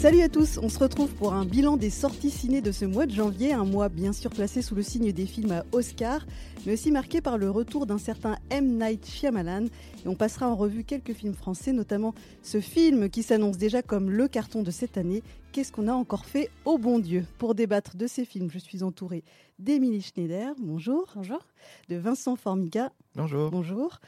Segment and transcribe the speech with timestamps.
[0.00, 3.04] Salut à tous, on se retrouve pour un bilan des sorties ciné de ce mois
[3.04, 6.24] de janvier, un mois bien sûr placé sous le signe des films à Oscar,
[6.64, 8.78] mais aussi marqué par le retour d'un certain M.
[8.78, 9.66] Night Shyamalan.
[9.66, 14.10] Et on passera en revue quelques films français, notamment ce film qui s'annonce déjà comme
[14.10, 15.22] le carton de cette année.
[15.52, 17.26] Qu'est-ce qu'on a encore fait au bon Dieu?
[17.36, 19.22] Pour débattre de ces films, je suis entourée
[19.58, 21.12] d'Émilie Schneider, bonjour.
[21.14, 21.40] Bonjour.
[21.90, 23.50] De Vincent Formica, Bonjour.
[23.50, 23.98] bonjour.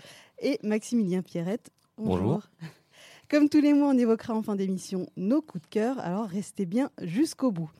[0.40, 2.40] Et Maximilien Pierrette, Bonjour.
[3.32, 6.66] Comme tous les mois, on évoquera en fin d'émission nos coups de cœur, alors restez
[6.66, 7.70] bien jusqu'au bout.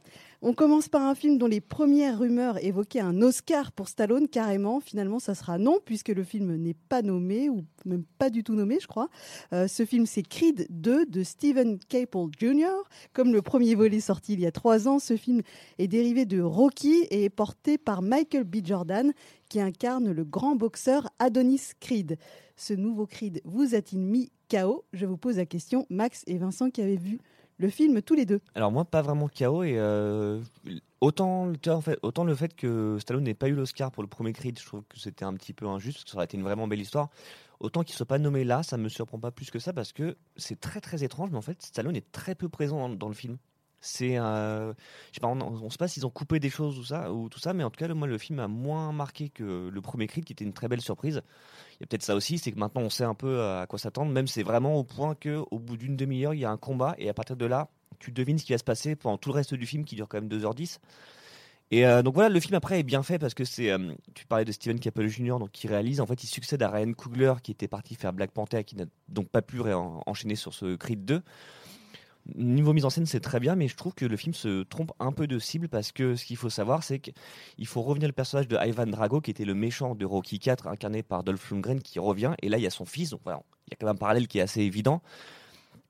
[0.45, 4.80] On commence par un film dont les premières rumeurs évoquaient un Oscar pour Stallone, carrément.
[4.80, 8.56] Finalement, ça sera non, puisque le film n'est pas nommé, ou même pas du tout
[8.56, 9.09] nommé, je crois.
[9.52, 12.73] Euh, ce film, c'est Creed 2 de Stephen Caple Jr.
[13.12, 15.42] Comme le premier volet sorti il y a trois ans, ce film
[15.78, 18.56] est dérivé de Rocky et est porté par Michael B.
[18.65, 19.12] Jordan,
[19.48, 22.18] qui incarne le grand boxeur Adonis Creed.
[22.56, 26.68] Ce nouveau Creed vous a-t-il mis KO Je vous pose la question, Max et Vincent
[26.70, 27.20] qui avaient vu
[27.62, 28.41] le film tous les deux.
[28.55, 30.41] Alors moi, pas vraiment KO et euh,
[31.01, 34.59] autant, fait, autant le fait que Stallone n'ait pas eu l'Oscar pour le premier Creed,
[34.59, 37.09] je trouve que c'était un petit peu injuste, ça aurait été une vraiment belle histoire.
[37.60, 40.16] Autant qu'il soit pas nommé là, ça me surprend pas plus que ça parce que
[40.37, 43.38] c'est très très étrange, mais en fait Stallone est très peu présent dans le film.
[43.85, 44.73] C'est, euh,
[45.11, 47.29] je sais pas, on, on sait pas s'ils ont coupé des choses ou ça ou
[47.29, 49.80] tout ça, mais en tout cas, le- moi, le film a moins marqué que le
[49.80, 51.21] premier Creed, qui était une très belle surprise.
[51.73, 53.79] Il y a peut-être ça aussi, c'est que maintenant on sait un peu à quoi
[53.80, 54.13] s'attendre.
[54.13, 56.95] Même c'est vraiment au point que, au bout d'une demi-heure, il y a un combat
[56.97, 59.35] et à partir de là, tu devines ce qui va se passer pendant tout le
[59.35, 60.79] reste du film, qui dure quand même 2h10.
[61.73, 64.27] Et euh, donc voilà, le film après est bien fait parce que c'est, euh, tu
[64.27, 65.39] parlais de Steven Caple Jr.
[65.39, 66.00] donc qui réalise.
[66.00, 68.84] En fait, il succède à Ryan Coogler qui était parti faire Black Panther, qui n'a
[69.09, 71.22] donc pas pu enchaîner sur ce Creed 2.
[72.37, 74.92] Niveau mise en scène, c'est très bien, mais je trouve que le film se trompe
[75.00, 78.12] un peu de cible parce que ce qu'il faut savoir, c'est qu'il faut revenir le
[78.12, 81.81] personnage de Ivan Drago, qui était le méchant de Rocky 4, incarné par Dolph Lundgren,
[81.81, 82.32] qui revient.
[82.41, 83.98] Et là, il y a son fils, donc voilà, il y a quand même un
[83.98, 85.03] parallèle qui est assez évident.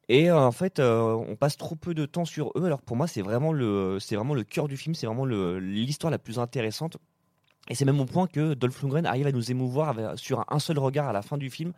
[0.08, 2.64] Et euh, en fait, euh, on passe trop peu de temps sur eux.
[2.64, 6.10] Alors pour moi, c'est vraiment le, c'est vraiment le cœur du film, c'est vraiment l'histoire
[6.10, 6.96] la plus intéressante.
[7.68, 10.78] Et c'est même au point que Dolph Lundgren arrive à nous émouvoir sur un seul
[10.78, 11.72] regard à la fin du film,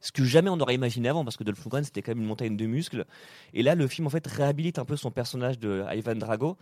[0.00, 2.28] ce que jamais on aurait imaginé avant, parce que Dolph Lundgren c'était quand même une
[2.28, 3.04] montagne de muscles.
[3.54, 6.56] Et là, le film en fait réhabilite un peu son personnage de Ivan Drago.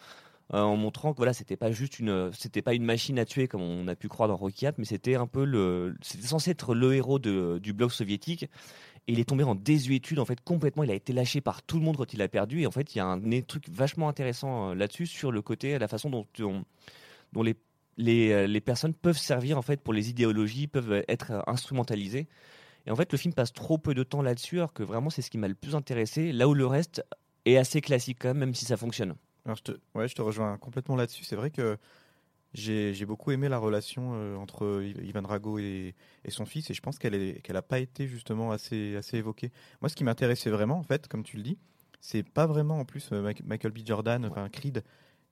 [0.54, 3.48] euh, en montrant que voilà, c'était pas juste une, c'était pas une machine à tuer
[3.48, 6.74] comme on a pu croire dans Rocky 4, mais c'était un peu c'était censé être
[6.74, 8.44] le héros du bloc soviétique.
[9.06, 10.84] Et il est tombé en désuétude, en fait, complètement.
[10.84, 12.60] Il a été lâché par tout le monde quand il a perdu.
[12.62, 15.40] Et en fait, il y a un, des truc vachement intéressant euh, là-dessus, sur le
[15.42, 16.62] côté, la façon dont, on-
[17.32, 17.56] dont les,
[17.96, 22.28] les, euh, personnes peuvent servir, en fait, pour les idéologies, peuvent euh, être euh, instrumentalisées.
[22.88, 25.20] Et en fait, le film passe trop peu de temps là-dessus, alors que vraiment, c'est
[25.20, 27.04] ce qui m'a le plus intéressé, là où le reste
[27.44, 29.14] est assez classique quand même, même si ça fonctionne.
[29.44, 31.22] Alors, je te, ouais, je te rejoins complètement là-dessus.
[31.22, 31.76] C'est vrai que
[32.54, 35.94] j'ai beaucoup aimé la relation euh, entre Ivan Drago et,
[36.24, 39.52] et son fils, et je pense qu'elle n'a pas été justement assez, assez évoquée.
[39.82, 41.58] Moi, ce qui m'intéressait vraiment, en fait, comme tu le dis,
[42.00, 43.80] c'est pas vraiment en plus euh, Michael B.
[43.84, 44.82] Jordan, enfin Creed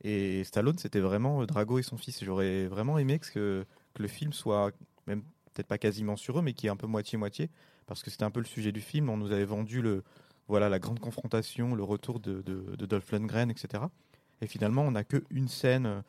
[0.05, 2.23] et Stallone, c'était vraiment euh, Drago et son fils.
[2.23, 4.73] J'aurais vraiment aimé que, que, que le film soit,
[5.07, 5.23] même
[5.57, 7.49] peut-être pas quasiment sur eux, mais qui est un peu moitié-moitié,
[7.87, 9.09] parce que c'était un peu le sujet du film.
[9.09, 10.05] On nous avait vendu le,
[10.49, 13.85] voilà, la grande confrontation, le retour de, de, de Dolph Lundgren, etc.
[14.43, 16.01] Et finalement, on n'a qu'une scène euh,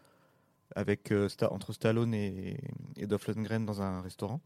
[0.76, 2.60] avec, euh, Sta- entre Stallone et,
[2.98, 4.42] et Dolph Lundgren dans un restaurant.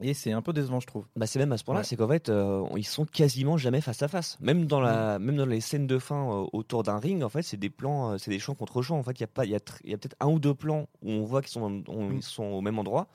[0.00, 1.06] Et c'est un peu décevant, je trouve.
[1.14, 1.84] Bah c'est même à ce point-là, Ouais.
[1.84, 4.36] c'est qu'en fait, euh, ils sont quasiment jamais face à face.
[4.40, 7.42] Même dans la, même dans les scènes de fin euh, autour d'un ring, en fait,
[7.42, 8.98] c'est des plans, euh, c'est des champs contre champs.
[8.98, 10.52] En fait, il y a pas, il y a, y a peut-être un ou deux
[10.54, 12.16] plans où on voit qu'ils sont, on- Mm.
[12.16, 13.06] ils sont au même endroit.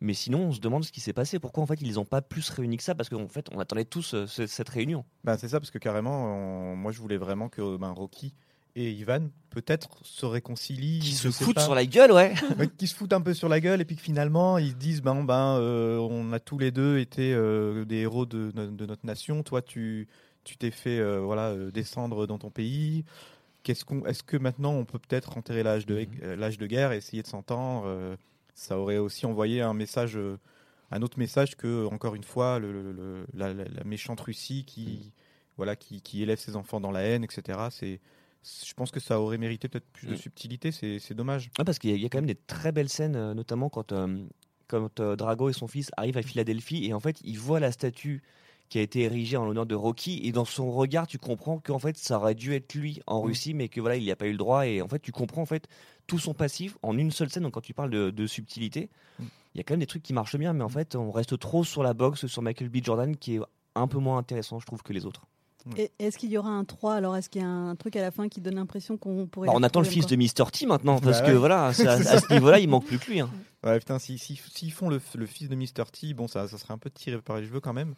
[0.00, 1.38] Mais sinon, on se demande ce qui s'est passé.
[1.38, 2.94] Pourquoi en fait ils n'ont pas plus réuni que ça?
[2.94, 5.04] Parce qu'en fait, on attendait tous euh, ce- cette réunion.
[5.24, 6.26] Bah, c'est ça, parce que carrément,
[6.72, 8.34] on- moi, je voulais vraiment que ben, Rocky
[8.78, 10.98] et Ivan, peut-être, se réconcilient.
[10.98, 12.34] Qui se foutent sur la gueule, ouais.
[12.78, 15.00] Qui se foutent un peu sur la gueule et puis que finalement ils se disent
[15.00, 18.84] ben ben euh, on a tous les deux été euh, des héros de, no- de
[18.84, 20.08] notre nation toi tu
[20.44, 23.06] tu t'es fait euh, voilà euh, descendre dans ton pays
[23.62, 26.92] qu'est-ce qu'on est-ce que maintenant on peut peut-être enterrer l'âge de euh, l'âge de guerre
[26.92, 28.14] et essayer de s'entendre euh,
[28.56, 30.38] ça aurait aussi envoyé un message euh,
[30.90, 34.64] un autre message que encore une fois le, le- le- la, la- la méchante Russie
[34.66, 35.12] qui
[35.56, 38.00] voilà qui, qui élève ses enfants dans la haine etc c'est
[38.64, 40.16] je pense que ça aurait mérité peut-être plus de Mm.
[40.16, 41.50] subtilité c'est dommage.
[41.58, 43.34] Ouais, parce qu'il y, a- il y a quand même des très belles scènes, euh,
[43.34, 44.24] notamment quand, euh,
[44.68, 47.72] quand euh, Drago et son fils arrivent à Philadelphie et en fait ils voient la
[47.72, 48.22] statue
[48.68, 51.78] qui a été érigée en l'honneur de Rocky et dans son regard tu comprends qu'en
[51.78, 53.26] fait ça aurait dû être lui en Mm.
[53.26, 55.12] Russie mais que voilà il n'y a pas eu le droit et en fait tu
[55.12, 55.68] comprends en fait
[56.06, 59.24] tout son passif en une seule scène donc quand tu parles de, de subtilité Mm.
[59.54, 61.38] il y a quand même des trucs qui marchent bien mais en fait on reste
[61.38, 63.40] trop sur la boxe sur Michael B Jordan qui est
[63.74, 65.22] un peu moins intéressant je trouve que les autres
[65.76, 68.00] Et Est-ce qu'il y aura un 3 Alors, est-ce qu'il y a un truc à
[68.00, 69.48] la fin qui donne l'impression qu'on pourrait.
[69.48, 71.38] Bah, on attend le fils de Mr T maintenant parce Bah que ouais.
[71.38, 73.28] voilà à, à ce niveau là il manque plus que lui hein.
[73.64, 75.90] Ouais, putain, s'ils si, s'ils font le, le fils de Mr.
[75.92, 77.96] T, bon, ça, ça serait un peu tiré par les cheveux quand même.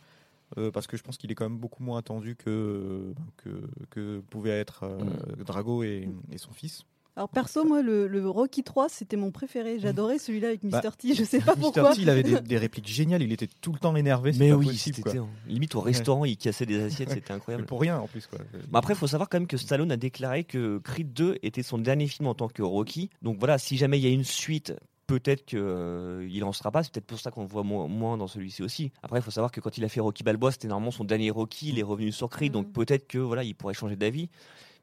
[0.56, 3.50] Euh, parce que je pense qu'il est quand même beaucoup moins attendu que, que,
[3.90, 6.84] que pouvaient être euh, Drago et, et son fils.
[7.16, 9.80] Alors perso, moi, le, le Rocky 3, c'était mon préféré.
[9.80, 10.70] J'adorais celui-là avec Mr.
[10.70, 11.14] Bah, T.
[11.14, 11.60] Je sais pas Mr.
[11.62, 11.92] pourquoi.
[11.92, 14.30] T, il avait des, des répliques géniales, il était tout le temps énervé.
[14.38, 15.10] Mais pas oui, possible, quoi.
[15.10, 17.66] c'était limite au restaurant, il cassait des assiettes, c'était Mais incroyable.
[17.66, 18.28] pour rien en plus.
[18.28, 18.38] Quoi.
[18.70, 21.64] Bah après, il faut savoir quand même que Stallone a déclaré que Creed 2 était
[21.64, 23.10] son dernier film en tant que Rocky.
[23.22, 24.74] Donc voilà, si jamais il y a une suite,
[25.08, 25.58] peut-être qu'il
[26.30, 26.84] il en sera pas.
[26.84, 28.92] C'est peut-être pour ça qu'on le voit mo- moins dans celui-ci aussi.
[29.02, 31.30] Après, il faut savoir que quand il a fait Rocky Balboa, c'était normalement son dernier
[31.30, 31.70] Rocky.
[31.70, 32.72] Il est revenu sur Creed, donc Mhm.
[32.74, 34.28] peut-être que voilà, il pourrait changer d'avis.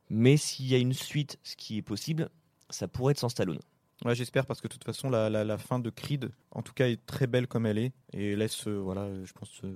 [0.09, 2.29] Mais s'il y a une suite, ce qui est possible,
[2.69, 3.59] ça pourrait être sans Stallone.
[4.03, 6.73] Ouais, j'espère parce que de toute façon, la, la, la fin de Creed, en tout
[6.73, 9.73] cas, est très belle comme elle est et laisse, euh, voilà, euh, je pense, euh,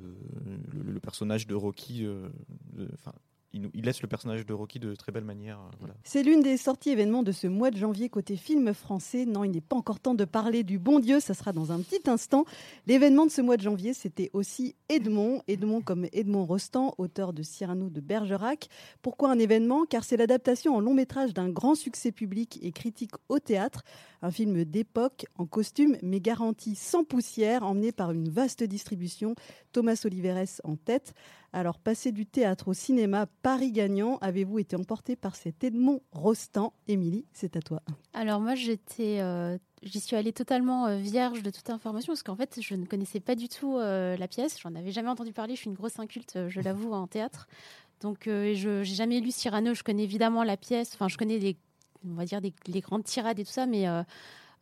[0.73, 2.27] le, le personnage de Rocky, euh,
[2.95, 3.13] enfin,
[3.53, 5.59] il, laisse le personnage de Rocky de très belle manière.
[5.83, 5.87] euh.
[6.03, 9.25] C'est l'une des sorties événements de ce mois de janvier côté film français.
[9.25, 11.79] Non, il n'est pas encore temps de parler du bon Dieu, ça sera dans un
[11.81, 12.45] petit instant.
[12.85, 15.41] L'événement de ce mois de janvier, c'était aussi Edmond.
[15.47, 18.69] Edmond comme Edmond Rostand, auteur de Cyrano de Bergerac.
[19.01, 19.85] Pourquoi un événement?
[19.85, 23.83] Car c'est l'adaptation en long métrage d'un grand succès public et critique au théâtre.
[24.21, 29.33] Un film d'époque, en costume, mais garanti sans poussière, emmené par une vaste distribution.
[29.71, 31.13] Thomas Oliveres en tête.
[31.51, 36.73] Alors, passer du théâtre au cinéma, Paris gagnant, avez-vous été emporté par cet Edmond Rostand?
[36.87, 37.81] Émilie, c'est à toi.
[38.13, 42.35] Alors moi, j'étais, euh, j'y suis allée totalement euh, vierge de toute information parce qu'en
[42.35, 44.59] fait, je ne connaissais pas du tout euh, la pièce.
[44.61, 45.55] J'en avais jamais entendu parler.
[45.55, 47.47] Je suis une grosse inculte, je l'avoue, en théâtre.
[48.01, 49.73] Donc, je j'ai jamais lu Cyrano.
[49.73, 50.91] Je connais évidemment la pièce.
[50.93, 51.57] Enfin, je connais les,
[52.07, 53.87] on va dire les grandes tirades et tout ça, mais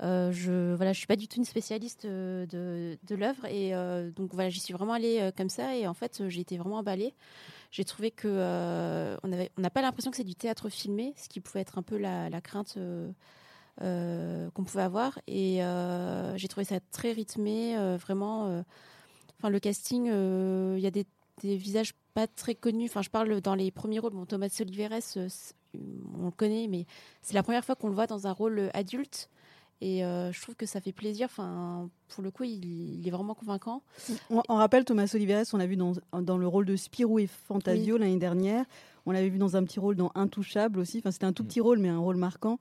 [0.03, 4.11] euh, je voilà, je suis pas du tout une spécialiste euh, de, l'œuvre et euh,
[4.11, 7.13] donc voilà, j'y suis vraiment allée comme ça et en fait, j'ai été vraiment emballée.
[7.71, 8.27] J'ai trouvé que
[9.23, 11.77] on avait, on n'a pas l'impression que c'est du théâtre filmé, ce qui pouvait être
[11.77, 12.77] un peu la, crainte
[13.79, 15.19] qu'on pouvait avoir.
[15.27, 15.59] Et
[16.35, 18.63] j'ai trouvé ça très rythmé, vraiment.
[19.37, 21.05] Enfin, le casting, il y a des,
[21.43, 22.85] visages pas très connus.
[22.85, 24.13] Enfin, je parle dans les premiers rôles.
[24.27, 25.01] Thomas Oliveres,
[25.73, 26.85] on le connaît, mais
[27.21, 29.29] c'est la première fois qu'on le voit dans un rôle adulte.
[29.79, 31.27] Et euh, je trouve que ça fait plaisir.
[31.29, 33.83] Enfin, pour le coup, il, il est vraiment convaincant.
[34.29, 37.27] On, on rappelle Thomas Oliveres, on l'a vu dans, dans le rôle de Spirou et
[37.27, 38.65] Fantasio l'année dernière.
[39.05, 40.97] On l'avait vu dans un petit rôle dans Intouchable aussi.
[40.99, 42.57] Enfin, c'était un tout petit rôle, mais un rôle marquant.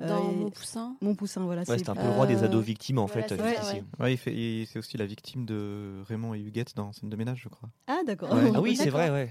[0.00, 0.96] Euh, Dans Mon Poussin.
[1.02, 1.62] Mon poussin, voilà.
[1.68, 3.36] Ouais, c'est- un peu le roi des ados victimes en voilà, fait.
[3.36, 3.84] c'est euh, ouais.
[4.00, 7.16] Ouais, il fait, il- c'est aussi la victime de Raymond et Huguette dans Scène de
[7.16, 7.68] ménage, je crois.
[7.86, 8.32] Ah, d'accord.
[8.32, 8.50] Ouais.
[8.56, 9.30] Ah oui, c'est vrai, ouais.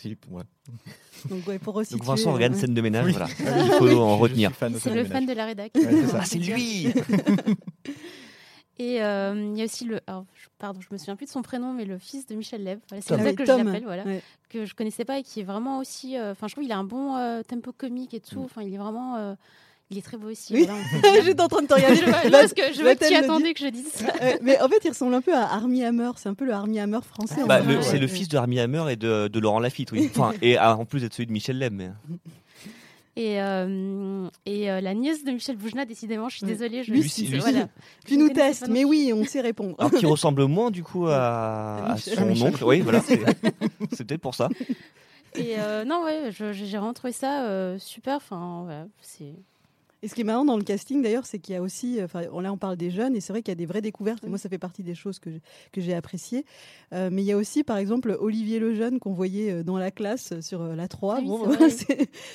[0.00, 0.42] C'est- ouais.
[1.30, 3.12] Donc, ouais, pour resituer, Donc Vincent regarde euh, scène de ménage, Oui.
[3.12, 3.28] voilà.
[3.64, 4.52] Il faut en retenir.
[4.78, 5.72] C'est le fan de la rédac.
[5.74, 6.04] Ouais.
[6.14, 6.88] Ah, c'est lui
[8.78, 10.00] Et euh, il y a aussi le.
[10.06, 12.62] alors, je- pardon, je me souviens plus de son prénom, mais le fils de Michel
[12.62, 12.78] Lève.
[12.90, 13.60] Voilà, c'est Ah comme ça que Tom.
[13.60, 14.04] je l'appelle, voilà.
[14.04, 14.22] Ouais.
[14.50, 16.18] Que je connaissais pas et qui est vraiment aussi.
[16.18, 18.42] euh, Enfin, je trouve qu'il a un bon euh, tempo comique et tout.
[18.44, 19.34] Enfin, il est vraiment.
[19.90, 20.52] Il est très beau aussi.
[20.54, 20.66] Oui.
[21.24, 21.96] J'étais en train de te regarder.
[21.96, 24.12] je parce que je vois que tu attendais que je dise ça.
[24.22, 26.10] Euh, mais en fait, il ressemble un peu à Armie Hammer.
[26.16, 27.42] C'est un peu le Armie Hammer français.
[27.42, 27.82] en Bah, Ouais.
[27.82, 30.10] C'est le fils de Armie Hammer et de, de Laurent Lafitte, oui.
[30.14, 31.68] Enfin, et ah, en plus d'être celui de Michel.
[31.72, 31.90] Mais...
[33.18, 36.52] Et, euh, et euh, la nièce de Michel Boujna, décidément, je suis Ouais.
[36.52, 36.82] désolée.
[36.84, 37.38] Je, Lucie, Lucie.
[37.38, 37.66] voilà.
[38.04, 39.74] Tu Je nous testes, mais oui, on sait répondre.
[39.78, 42.48] Alors qu'il ressemble moins du coup à, son Michel.
[42.48, 42.62] oncle.
[42.62, 43.00] Oui, voilà.
[43.00, 44.50] C'est peut-être pour ça.
[45.34, 48.16] Et euh, non, ouais, j'ai vraiment trouvé ça euh, super.
[48.16, 49.32] Enfin, voilà, c'est.
[50.02, 52.22] Et ce qui est marrant dans le casting d'ailleurs, c'est qu'il y a aussi, enfin
[52.30, 54.22] on- là on parle des jeunes et c'est vrai qu'il y a des vraies découvertes.
[54.24, 55.40] Et moi ça fait partie des choses que j'ai-
[55.72, 56.44] que j'ai appréciées.
[56.92, 59.90] Euh, mais il y a aussi par exemple Olivier Lejeune qu'on voyait euh, dans la
[59.90, 61.16] classe euh, sur euh, la 3.
[61.16, 61.48] Ah oui, bon,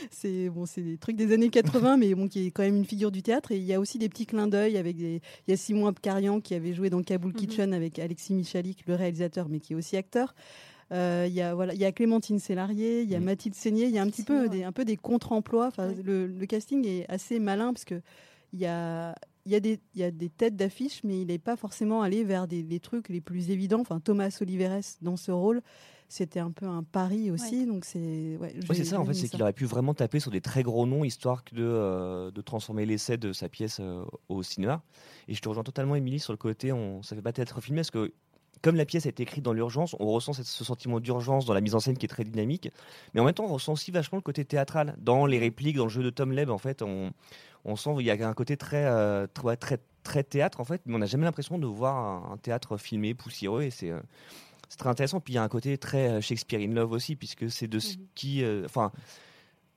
[0.10, 3.12] c'est bon, des trucs des années 80, mais bon qui est quand même une figure
[3.12, 3.52] du théâtre.
[3.52, 5.22] Et il y a aussi des petits clins d'œil avec des.
[5.48, 7.38] Il y a Simon Abkarian qui avait joué dans Kaboul Mhm.
[7.38, 10.34] Kitchen avec Alexis Michalik, le réalisateur, mais qui est aussi acteur.
[10.92, 13.20] Euh, Il y a voilà, il y a Clémentine Sélarié, il y a.
[13.20, 15.68] Mathilde Seigné, il y a un petit peu des, un peu des contre-emplois.
[15.68, 15.98] Enfin, Ouais.
[16.04, 18.02] le, le casting est assez malin parce que
[18.54, 21.28] il y a, il y, a des, il y a des têtes d'affiche, mais il
[21.28, 23.80] n'est pas forcément allé vers des, des trucs les plus évidents.
[23.80, 25.62] Enfin, Thomas Oliveres dans ce rôle,
[26.10, 27.66] c'était un peu un pari aussi.
[27.66, 30.42] Donc c'est, ouais, c'est ça, en fait, c'est qu'il aurait pu vraiment taper sur des
[30.42, 34.84] très gros noms, histoire de, euh, de transformer l'essai de sa pièce euh, au cinéma.
[35.30, 37.80] Et je te rejoins totalement, Émilie, sur le côté, on, ça fait pas théâtre filmé,
[37.80, 38.12] parce que
[38.62, 41.62] comme la pièce a été écrite dans l'urgence, on ressent ce sentiment d'urgence dans la
[41.62, 42.70] mise en scène qui est très dynamique,
[43.14, 44.96] mais en même temps, on ressent aussi vachement le côté théâtral.
[45.00, 47.12] Dans les répliques, dans le jeu de Tom Leb, en fait, on,
[47.66, 50.82] on sent qu'il y a un côté très, euh, très, très, très théâtre, en fait,
[50.86, 53.90] mais on n'a jamais l'impression de voir un, un théâtre filmé, poussiéreux, et c'est...
[53.92, 54.00] euh,
[54.70, 55.20] c'est très intéressant.
[55.20, 57.78] Puis il y a un côté très euh, Shakespeare in Love aussi, puisque c'est de
[57.80, 58.06] ce Mhm.
[58.16, 58.44] qui.
[58.44, 58.92] euh, Enfin.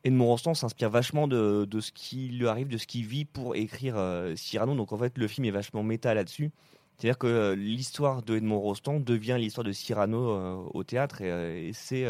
[0.04, 3.56] Edmond Rostand s'inspire vachement de, de ce qui lui arrive, de ce qu'il vit pour
[3.56, 4.74] écrire euh, Cyrano.
[4.74, 6.50] Donc en fait, le film est vachement méta là-dessus.
[6.96, 11.30] C'est-à-dire que euh, l'histoire de Edmond Rostand devient l'histoire de Cyrano euh, au théâtre et,
[11.30, 12.06] euh, et c'est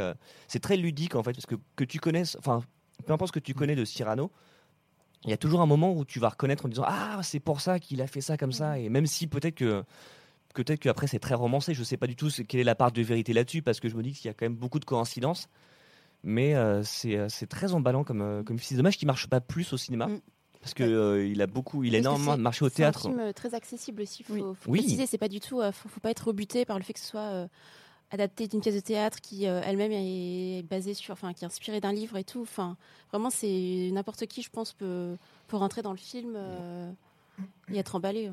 [0.46, 2.62] c'est très ludique en fait parce que que tu connaisses, enfin
[3.06, 4.30] peu importe ce que tu connais de Cyrano,
[5.24, 7.60] il y a toujours un moment où tu vas reconnaître en disant ah c'est pour
[7.60, 9.84] ça qu'il a fait ça comme ça et même si peut-être que
[10.54, 11.74] peut-être qu'après c'est très romancé.
[11.74, 13.96] Je sais pas du tout quelle est la part de vérité là-dessus parce que je
[13.96, 15.48] me dis qu'il y a quand même beaucoup de coïncidences.
[16.26, 18.68] Mais euh, c'est très emballant comme comme film.
[18.68, 20.06] C'est dommage qu'il marche pas plus au cinéma.
[20.06, 20.20] Mm.
[20.64, 23.00] Parce que euh, il a beaucoup, il a énormément c'est- marché au C'est théâtre.
[23.06, 24.22] un film euh, très accessible aussi.
[24.22, 24.40] Faut, Oui.
[24.40, 24.78] faut Oui.
[24.80, 25.60] préciser, c'est pas du tout.
[25.60, 27.46] euh, faut, faut pas être rebuté par le fait que ce soit euh,
[28.10, 31.80] adapté d'une pièce de théâtre qui euh, elle-même est basée sur, enfin, qui est inspirée
[31.82, 32.40] d'un livre et tout.
[32.40, 32.78] Enfin,
[33.12, 35.16] vraiment, c'est n'importe qui, je pense, peut
[35.48, 36.90] peut rentrer dans le film euh,
[37.70, 38.30] et être emballé.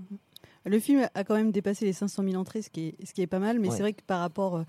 [0.63, 3.21] Le film a quand même dépassé les 500 000 entrées, ce qui est, ce qui
[3.23, 3.75] est pas mal, mais Ouais.
[3.75, 4.63] c'est vrai que par rapport euh,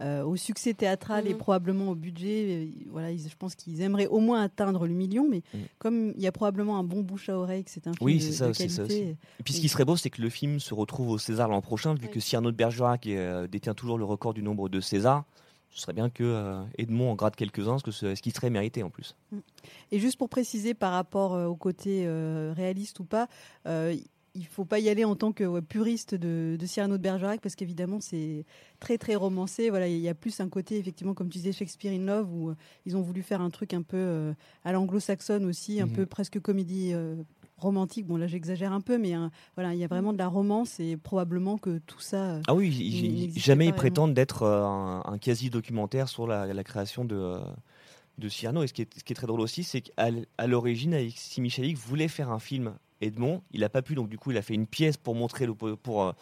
[0.00, 1.38] euh, au succès théâtral et Mhm.
[1.38, 5.28] probablement au budget, euh, voilà, ils- je pense qu'ils aimeraient au moins atteindre le million,
[5.28, 5.60] mais Mhm.
[5.78, 8.16] comme il y a probablement un bon bouche à oreille, que c'est un film Oui,
[8.16, 10.20] de, c'est ça de aussi, ça qualité, Et puis ce qui serait beau, c'est que
[10.20, 12.10] le film se retrouve au César l'an prochain, vu Oui.
[12.10, 15.24] que Cyrano de Bergerac euh, détient toujours le record du nombre de Césars.
[15.70, 19.14] Ce serait bien que euh, Edmond en grade quelques-uns, ce qui serait mérité en plus.
[19.92, 23.28] Et juste pour préciser par rapport euh, au côté euh, réaliste ou pas,
[23.66, 23.94] euh,
[24.36, 27.40] il faut pas y aller en tant que ouais, puriste de, de Cyrano de Bergerac
[27.40, 28.44] parce qu'évidemment c'est
[28.80, 29.70] très très romancé.
[29.70, 32.50] Voilà, il y a plus un côté effectivement comme tu disais Shakespeare in Love où
[32.50, 34.32] euh, ils ont voulu faire un truc un peu euh,
[34.64, 35.92] à l'anglo-saxonne aussi, un Mhm.
[35.92, 37.16] peu presque comédie euh,
[37.56, 38.06] romantique.
[38.06, 40.78] Bon là j'exagère un peu, mais hein, voilà, il y a vraiment de la romance
[40.80, 42.34] et probablement que tout ça.
[42.34, 47.04] euh, Ah oui, jamais ils prétendent d'être euh, un, un quasi-documentaire sur la, la création
[47.04, 47.40] de, euh,
[48.18, 48.62] de Cyrano.
[48.62, 50.10] Et ce qui est, ce qui est très drôle aussi, c'est qu'à
[50.46, 53.42] l'origine, Alexis Michalik voulait faire un film Edmond.
[53.52, 55.54] Il n'a pas pu, donc du coup, il a fait une pièce pour montrer le,
[55.54, 56.12] po- pour, euh,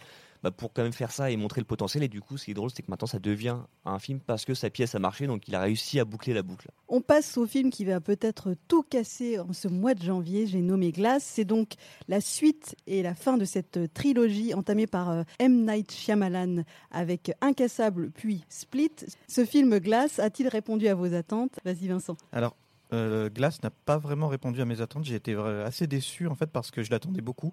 [0.43, 2.02] bah, pour quand même faire ça et montrer le potentiel.
[2.02, 4.45] Et du coup, ce qui est drôle, c'est que maintenant, ça devient un film parce
[4.45, 6.69] que sa pièce a marché, donc il a réussi à boucler la boucle.
[6.88, 10.47] On passe au film qui va peut-être tout casser en ce mois de janvier.
[10.47, 11.25] J'ai nommé Glace.
[11.25, 11.73] C'est donc
[12.09, 15.64] la suite et la fin de cette trilogie entamée par euh, M.
[15.66, 18.93] Night Shyamalan avec Incassable puis Split.
[19.28, 21.59] Ce film Glace a-t-il répondu à vos attentes?
[21.64, 22.16] Vas-y Vincent.
[22.33, 22.54] Alors,
[22.94, 25.04] euh, Glass n'a pas vraiment répondu à mes attentes.
[25.04, 27.52] J'ai été assez déçu en fait parce que je l'attendais beaucoup.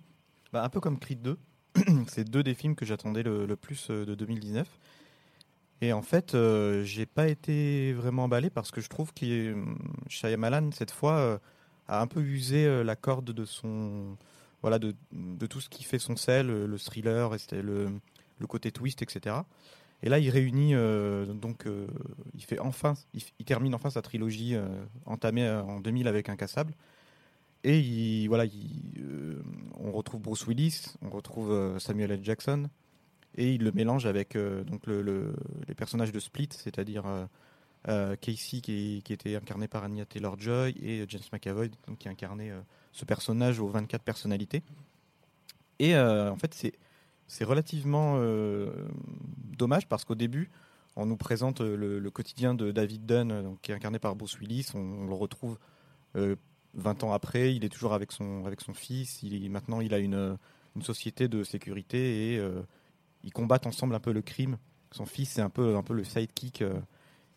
[0.53, 1.37] Bah, un peu comme Creed 2.
[2.07, 4.67] C'est deux des films que j'attendais le, plus euh, de 2019.
[5.81, 9.55] Et en fait, euh, j'ai pas été vraiment emballé parce que je trouve que euh,
[10.07, 11.37] Shyamalan cette fois euh,
[11.87, 14.15] a un peu usé euh, la corde de son
[14.61, 14.93] voilà de,
[15.47, 19.37] tout ce qui fait son sel, le, le thriller, le côté twist, etc.
[20.03, 21.87] Et là, il réunit euh, donc euh,
[22.33, 24.67] il fait enfin il, termine enfin sa trilogie euh,
[25.05, 26.73] entamée en 2000 avec Incassable.
[27.63, 29.37] Et il, voilà, il,
[29.79, 32.23] on retrouve Bruce Willis, on retrouve Samuel L.
[32.23, 32.67] Jackson,
[33.35, 35.35] et il le mélange avec donc le, le-
[35.67, 37.03] les personnages de Split, c'est-à-dire
[37.85, 42.51] Casey qui, qui était incarné par Anya Taylor-Joy et James McAvoy donc, qui incarnait
[42.93, 44.63] ce personnage aux 24 personnalités.
[45.77, 46.73] Et en fait, c'est
[47.31, 48.69] c'est relativement euh,
[49.57, 50.51] dommage parce qu'au début,
[50.97, 54.17] on nous présente euh, le, quotidien de David Dunn, euh, donc, qui est incarné par
[54.17, 54.67] Bruce Willis.
[54.73, 55.57] On, le retrouve
[56.17, 56.35] euh,
[56.73, 57.55] 20 ans après.
[57.55, 59.23] Il est toujours avec son, avec son fils.
[59.23, 60.37] Il, maintenant, il a une,
[60.75, 62.41] une société de sécurité et
[63.23, 64.57] ils combattent ensemble un peu le crime.
[64.91, 66.65] Son fils, c'est un peu, un peu le sidekick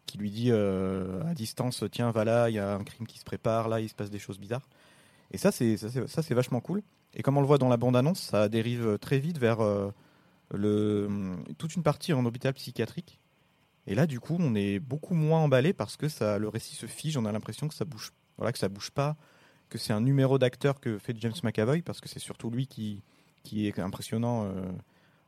[0.06, 3.24] qui lui dit à distance Tiens, va là, il y a un crime qui se
[3.24, 4.68] prépare, là, il se passe des choses bizarres.
[5.34, 6.80] Et ça, c'est ça, c'est- vachement cool.
[7.12, 9.90] Et comme on le voit dans la bande-annonce, ça dérive très vite vers euh,
[10.52, 11.08] le,
[11.58, 13.18] toute une partie en hôpital psychiatrique.
[13.88, 16.86] Et là, du coup, on est beaucoup moins emballé parce que ça, le récit se
[16.86, 17.16] fige.
[17.16, 19.16] On a l'impression que ça bouge, voilà, que ça bouge pas,
[19.70, 23.02] que c'est un numéro d'acteur que fait James McAvoy parce que c'est surtout lui qui,
[23.42, 24.62] qui est impressionnant euh,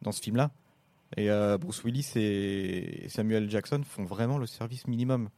[0.02, 0.52] dans ce film-là.
[1.16, 3.50] Et euh, Bruce Willis et Samuel.
[3.50, 5.30] Jackson font vraiment le service minimum.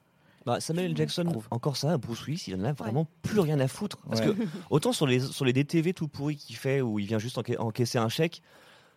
[0.49, 0.97] Bah, Samuel L.
[0.97, 3.99] Jackson, encore ça, Bruce Willis, il en a vraiment plus rien à foutre.
[4.09, 4.35] Parce Ouais.
[4.35, 7.37] que autant sur les, sur les DTV tout pourris qu'il fait, où il vient juste
[7.37, 8.41] enca- encaisser un chèque,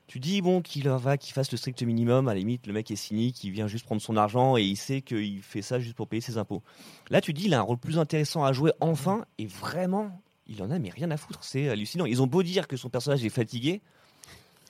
[0.08, 2.90] tu dis bon qu'il va, qu'il fasse le strict minimum, à la limite le mec
[2.90, 5.96] est cynique, il vient juste prendre son argent et il sait qu'il fait ça juste
[5.96, 6.64] pour payer ses impôts.
[7.10, 10.64] Là tu dis il a un rôle plus intéressant à jouer enfin, et vraiment, il
[10.64, 12.06] en a mais rien à foutre, c'est hallucinant.
[12.06, 13.82] Ils ont beau dire que son personnage est fatigué,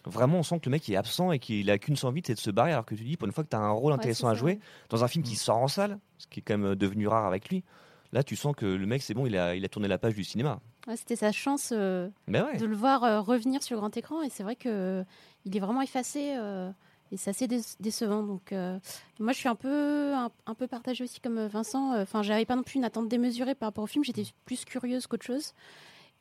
[0.06, 2.40] vraiment on sent que le mec est absent et qu'il a qu'une envie, c'est de
[2.40, 4.28] se barrer, alors que tu dis pour une fois que tu as un rôle intéressant
[4.28, 5.38] à jouer, dans un film qui Mm.
[5.38, 7.64] sort en salle, ce qui est quand même devenu rare avec lui,
[8.12, 10.16] là tu sens que le mec c'est bon, il a, il a tourné la page
[10.16, 10.60] du cinéma.
[10.88, 12.58] Ouais, C'était sa chance euh, ouais.
[12.58, 15.04] de le voir euh, revenir sur le grand écran et c'est vrai que
[15.46, 16.72] il est vraiment effacé euh,
[17.12, 18.24] et c'est assez dé- décevant.
[18.24, 18.80] Donc euh,
[19.20, 21.96] moi je suis un peu un, un peu partagée aussi comme Vincent.
[22.02, 24.04] Enfin j'avais pas non plus une attente démesurée par rapport au film.
[24.04, 25.54] J'étais plus curieuse qu'autre chose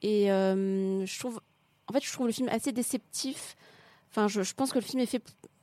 [0.03, 1.41] et euh, je trouve
[1.91, 3.57] en fait je trouve le film assez déceptif.
[4.11, 5.23] Enfin je, je pense que le film est fait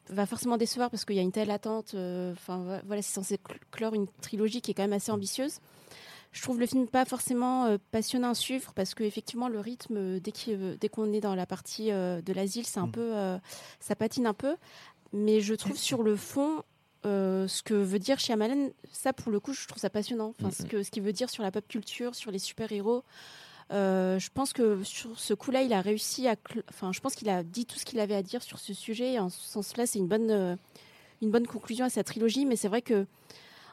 [0.10, 1.94] va forcément décevoir parce qu'il y a une telle attente.
[1.96, 5.12] euh, Enfin vo- voilà c'est censé cl- clore une trilogie qui est quand même assez
[5.12, 5.60] ambitieuse.
[6.34, 9.98] Je trouve le film pas forcément euh, passionnant à suivre parce que effectivement le rythme
[9.98, 10.20] euh,
[10.80, 12.92] dès qu'on est dans la partie euh, de l'asile c'est un Mm.
[12.92, 13.14] peu
[13.80, 14.56] ça patine un peu
[15.14, 16.64] mais je trouve sur le fond
[17.06, 20.64] ce que veut dire Shyamalan ça pour le coup je trouve ça passionnant enfin ce
[20.64, 20.70] Mhm.
[20.70, 23.04] que ce qu'il veut dire sur la pop culture sur les super héros
[23.72, 26.36] Euh, je pense que sur ce coup-là, il a réussi à.
[26.70, 29.14] Enfin, je pense qu'il a dit tout ce qu'il avait à dire sur ce sujet.
[29.14, 30.56] Et en ce sens-là, c'est une bonne, euh,
[31.22, 32.46] une bonne conclusion à sa trilogie.
[32.46, 33.06] Mais c'est vrai que,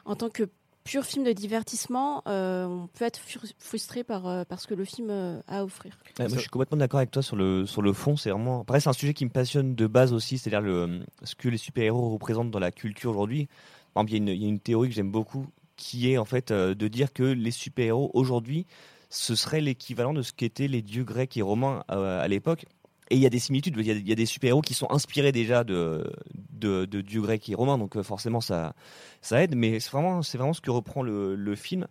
[0.05, 0.49] en tant que
[0.83, 3.19] pur film de divertissement, euh, on peut être
[3.57, 5.97] frustré par, ce que le film a à offrir.
[6.19, 8.17] moi, je suis complètement d'accord avec toi sur le, sur le fond.
[8.17, 8.61] C'est vraiment.
[8.61, 11.57] Après, c'est un sujet qui me passionne de base aussi, c'est-à-dire le, ce que les
[11.57, 13.47] super-héros représentent dans la culture aujourd'hui.
[13.95, 15.47] Il y, y a une théorie que j'aime beaucoup
[15.77, 18.65] qui est en fait de dire que les super-héros aujourd'hui
[19.15, 22.65] ce serait l'équivalent de ce qu'étaient les dieux grecs et romains euh, à, l'époque.
[23.09, 25.63] Et il y a des similitudes, il y a, des super-héros qui sont inspirés déjà
[25.63, 26.11] de,
[26.51, 28.73] de, dieux grecs et romains, donc euh, forcément ça,
[29.21, 31.87] ça aide, mais c'est vraiment, vraiment ce que reprend le, le film,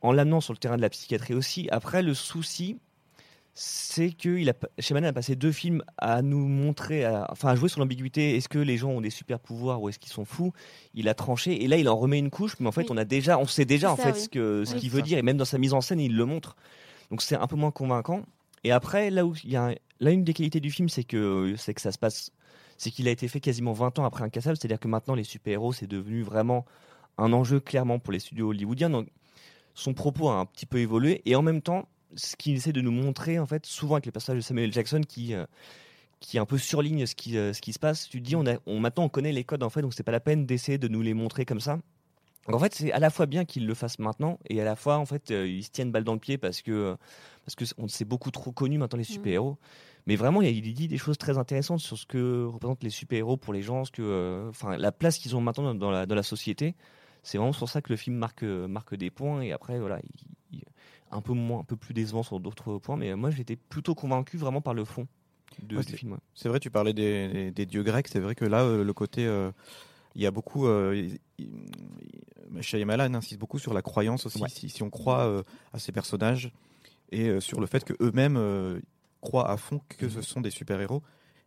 [0.00, 1.68] en l'amenant sur le terrain de la psychiatrie aussi.
[1.70, 2.78] Après, le souci,
[3.58, 7.80] c'est que il a, a passé deux films à nous montrer, enfin à jouer sur
[7.80, 8.36] l'ambiguïté.
[8.36, 10.52] Est-ce que les gens ont des super pouvoirs ou est-ce qu'ils sont fous?
[10.92, 13.06] Il a tranché et là il en remet une couche, mais en fait on a
[13.06, 15.46] déjà, on sait déjà en fait ce que ce qu'il veut dire et même dans
[15.46, 16.54] sa mise en scène il le montre.
[17.10, 18.24] Donc c'est un peu moins convaincant.
[18.62, 21.54] Et après là où il y a là une des qualités du film, c'est que
[21.56, 22.32] c'est que ça se passe,
[22.76, 25.54] c'est qu'il a été fait quasiment 20 ans après Incassable, c'est-à-dire que maintenant les super
[25.54, 26.66] héros c'est devenu vraiment
[27.16, 28.90] un enjeu clairement pour les studios hollywoodiens.
[28.90, 29.08] Donc
[29.72, 32.80] son propos a un petit peu évolué et en même temps ce qu'il essaie de
[32.80, 35.44] nous montrer, en fait, souvent avec les passages de Samuel Jackson qui, euh,
[36.20, 38.46] qui un peu surligne ce qui, euh, ce qui se passe, tu te dis, on
[38.46, 40.78] a, on, maintenant on connaît les codes, en fait, donc c'est pas la peine d'essayer
[40.78, 41.78] de nous les montrer comme ça.
[42.48, 44.98] en fait, c'est à la fois bien qu'il le fasse maintenant et à la fois,
[44.98, 46.96] en fait, euh, ils se tiennent balle dans le pied parce que,
[47.44, 49.06] parce que on s'est beaucoup trop connu maintenant les mm.
[49.06, 49.58] super-héros.
[50.06, 53.52] Mais vraiment, il, dit des choses très intéressantes sur ce que représentent les super-héros pour
[53.52, 56.76] les gens, ce que, enfin, la place qu'ils ont maintenant dans la, dans la société.
[57.24, 59.40] C'est vraiment sur ça que le film marque, marque des points.
[59.40, 59.98] Et après, voilà,
[60.52, 60.62] il,
[61.10, 64.36] un peu moins, un peu plus décevant sur d'autres points, mais moi j'étais plutôt convaincu
[64.36, 65.06] vraiment par le fond
[65.62, 66.18] du film.
[66.34, 69.50] C'est vrai, tu parlais des, dieux grecs, c'est vrai que là, euh, le côté, euh,
[70.14, 71.08] il y a beaucoup, euh,
[72.60, 76.52] Shyamalan insiste beaucoup sur la croyance aussi, si, on croit euh, à ces personnages
[77.12, 78.80] et sur le fait que eux-mêmes
[79.20, 81.02] croient à fond que ce sont des super-héros.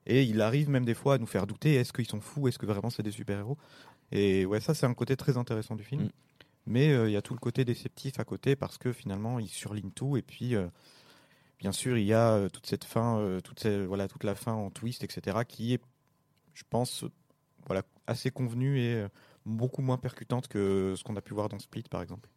[0.05, 2.57] Et il arrive même des fois à nous faire douter est-ce qu'ils sont fous Est-ce
[2.57, 3.57] que vraiment c'est des super-héros
[4.13, 6.03] Et ouais, ça, c'est un côté très intéressant du film.
[6.03, 6.09] Mm.
[6.69, 9.49] Mais euh, il y a tout le côté déceptif à côté parce que finalement, il
[9.49, 10.17] surligne tout.
[10.17, 10.67] Et puis, euh,
[11.57, 13.39] bien sûr, il y a euh, toute cette fin,
[13.87, 15.81] voilà, toute la fin en twist, etc., qui est,
[16.53, 17.05] je pense,
[17.65, 19.03] voilà, assez convenue et
[19.47, 22.29] beaucoup moins percutante que ce qu'on a pu voir dans Split, par exemple.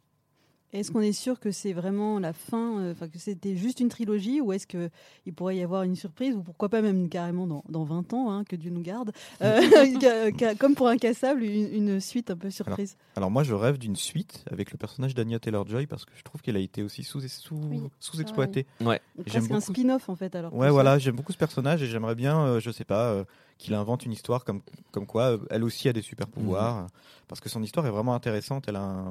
[0.73, 3.89] Est-ce qu'on est sûr que c'est vraiment la fin, euh, enfin que c'était juste une
[3.89, 7.63] trilogie, ou est-ce qu'il pourrait y avoir une surprise, ou pourquoi pas même carrément dans,
[7.69, 12.31] dans 20 ans, hein, que Dieu nous garde, euh, comme pour Incassable, une, une suite
[12.31, 16.05] un peu surprise alors, moi, je rêve d'une suite avec le personnage d'Anya Taylor-Joy, parce
[16.05, 18.65] que je trouve qu'elle a été aussi sous, sous, sous exploitée.
[18.81, 18.99] Ouais.
[19.33, 20.35] Un spin-off en fait.
[20.35, 23.23] Alors, ouais, voilà, j'aime beaucoup ce personnage et j'aimerais bien, euh, je sais pas
[23.63, 26.83] qu'il invente une histoire comme, comme quoi euh, elle aussi a des super pouvoirs.
[26.83, 26.87] Mhm.
[27.27, 28.65] Parce que son histoire est vraiment intéressante.
[28.67, 29.05] Elle a,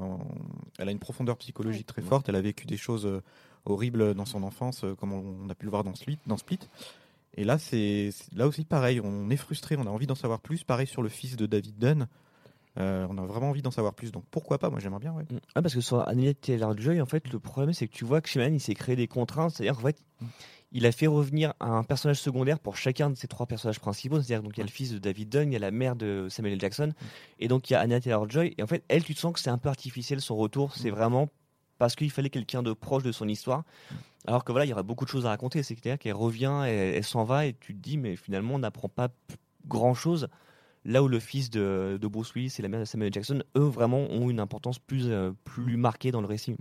[0.79, 2.29] elle a une profondeur psychologique très forte.
[2.29, 3.23] Elle a vécu des choses euh,
[3.65, 6.19] horribles dans son enfance, euh, comme on, a pu le voir dans Split.
[6.27, 6.61] Dans Split.
[7.35, 9.01] Et là, c'est là aussi pareil.
[9.03, 10.63] On est frustré, on a envie d'en savoir plus.
[10.63, 12.07] Pareil sur le fils de David Dunn.
[12.77, 15.13] On a vraiment envie d'en savoir plus, donc pourquoi pas Moi, j'aimerais bien.
[15.13, 15.25] Ouais.
[15.55, 18.29] Ah, parce que sur Annette Taylor-Joy, en fait, le problème, c'est que tu vois que
[18.29, 19.53] Shyamalan, il s'est créé des contraintes.
[19.53, 20.03] C'est-à-dire qu'en fait,
[20.73, 24.17] il a fait revenir un personnage secondaire pour chacun de ces trois personnages principaux.
[24.21, 25.97] C'est-à-dire donc il y a le fils de David Dunn, il y a la mère
[25.97, 26.61] de Samuel L.
[26.61, 26.93] Jackson,
[27.39, 28.55] et donc il y a Anna Taylor Joy.
[28.57, 30.75] Et en fait, elle, tu te sens que c'est un peu artificiel son retour.
[30.75, 30.95] C'est mm.
[30.95, 31.29] vraiment
[31.79, 33.65] parce qu'il fallait quelqu'un de proche de son histoire.
[34.27, 35.63] Alors que voilà, il y aurait beaucoup de choses à raconter.
[35.63, 38.89] C'est-à-dire qu'elle revient, et elle s'en va, et tu te dis, mais finalement, on n'apprend
[38.89, 39.09] pas
[39.67, 40.29] grand-chose.
[40.85, 43.13] Là où le fils de, Bruce Willis et la mère de Samuel.
[43.13, 46.57] Jackson, eux, vraiment, ont une importance plus, euh, plus marquée dans le récit.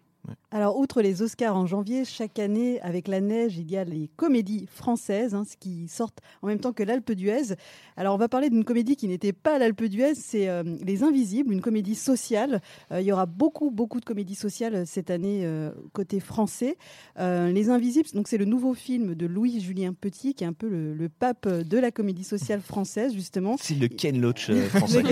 [0.52, 4.10] Alors, outre les Oscars en janvier, chaque année, avec la neige, il y a les
[4.18, 7.56] comédies françaises, hein, ce qui sortent en même temps que l'Alpe d'Huez.
[7.96, 11.54] Alors, on va parler d'une comédie qui n'était pas l'Alpe d'Huez, c'est euh, Les Invisibles,
[11.54, 12.62] une comédie sociale.
[12.92, 15.48] Euh, il y aura beaucoup, beaucoup de comédies sociales euh, cette année
[15.94, 16.78] côté français.
[17.18, 21.10] les Invisibles, donc c'est le nouveau film de Louis-Julien Petit, qui est un peu le,
[21.10, 23.56] pape de la comédie sociale française, justement.
[23.60, 25.04] C'est le Ken Loach français.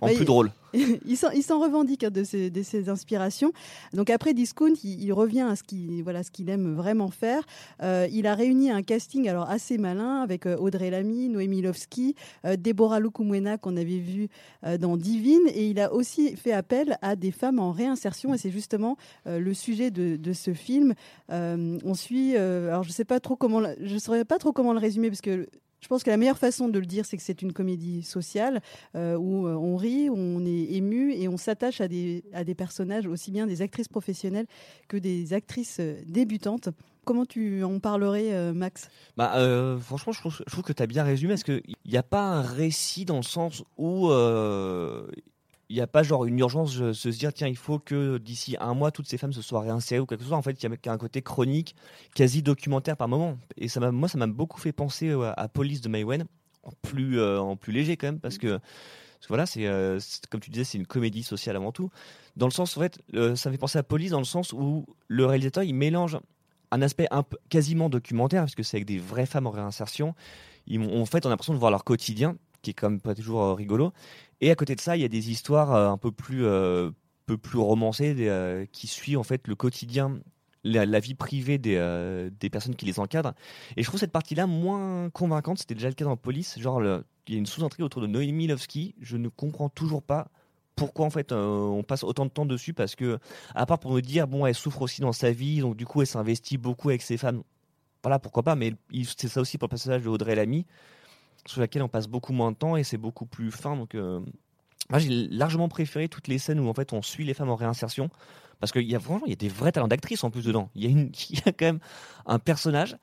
[0.00, 0.52] en plus drôle.
[1.04, 3.52] il s'en revendique hein, de, ses, inspirations.
[3.92, 7.42] Donc après Discount, il, revient à ce qu'il voilà, ce aime vraiment faire.
[7.82, 12.14] Euh, il a réuni un casting alors assez malin avec euh, Audrey Lamy, Noémie Lovski,
[12.44, 14.28] euh, Déborah Lukumwena qu'on avait vu
[14.78, 18.50] dans Divine, et il a aussi fait appel à des femmes en réinsertion, et c'est
[18.50, 20.94] justement le sujet de, ce film.
[21.28, 25.08] on suit, alors je sais pas trop comment, je saurais pas trop comment le résumer
[25.08, 25.48] parce que
[25.80, 28.60] je pense que la meilleure façon de le dire, c'est que c'est une comédie sociale
[28.94, 32.44] euh, où euh, on rit, où on est ému et on s'attache à des, à
[32.44, 34.46] des personnages, aussi bien des actrices professionnelles
[34.88, 36.68] que des actrices euh, débutantes.
[37.04, 38.88] Comment tu en parlerais, Max?
[39.16, 39.32] Bah,
[39.80, 43.06] Franchement, je trouve, que tu as bien résumé, parce qu'il n'y a pas un récit
[43.06, 44.10] dans le sens où
[45.70, 48.56] il n'y a pas genre une urgence de se dire tiens il faut que d'ici
[48.58, 50.88] un mois toutes ces femmes se soient réinsérées ou quelque chose en fait il y
[50.88, 51.76] a un côté chronique
[52.12, 53.38] quasi documentaire par moment.
[53.56, 56.26] Et ça m'a moi ça m'a beaucoup fait penser à Police de Maywen
[56.64, 58.58] en plus en plus léger quand même parce que,
[59.28, 59.64] voilà c'est
[60.28, 61.88] comme tu disais c'est une comédie sociale avant tout.
[62.36, 62.98] Dans le sens en fait
[63.36, 66.18] ça me fait penser à Police dans le sens où le réalisateur il mélange
[66.72, 67.06] un aspect
[67.48, 70.16] quasiment documentaire parce que c'est avec des vraies femmes en réinsertion.
[70.66, 73.14] Ils, en fait on a l'impression de voir leur quotidien qui est quand même pas
[73.14, 73.92] toujours euh, rigolo.
[74.40, 76.90] Et à côté de ça, il y a des histoires euh, un peu plus, euh,
[77.26, 80.18] peu plus romancées qui suivent en fait le quotidien
[80.62, 83.32] la, vie privée des, des, personnes qui les encadrent.
[83.76, 85.58] Et je trouve cette partie-là moins convaincante.
[85.58, 86.58] C'était déjà le cas dans Police.
[86.58, 88.94] Genre, il y a une sous-intrigue autour de Noémie Lovski.
[89.00, 90.28] Je ne comprends toujours pas
[90.76, 92.74] pourquoi en fait on passe autant de temps dessus.
[92.74, 93.18] Parce que,
[93.54, 96.02] à part pour me dire, bon, elle souffre aussi dans sa vie, donc du coup,
[96.02, 97.42] elle s'investit beaucoup avec ses femmes.
[98.02, 98.54] Voilà, pourquoi pas.
[98.54, 98.74] Mais
[99.16, 100.66] c'est ça aussi pour le personnage de Audrey Lamy
[101.50, 103.76] sur laquelle on passe beaucoup moins de temps et c'est beaucoup plus fin.
[103.76, 104.20] Donc, euh,
[104.88, 107.56] moi, j'ai largement préféré toutes les scènes où en fait on suit les femmes en
[107.56, 108.10] réinsertion
[108.60, 110.70] parce qu'il y a vraiment il y a des vrais talents d'actrice en plus dedans.
[110.74, 111.80] Il y a quand même
[112.26, 112.96] un personnage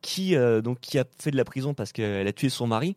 [0.00, 2.96] qui euh, donc qui a fait de la prison parce qu'elle a tué son mari.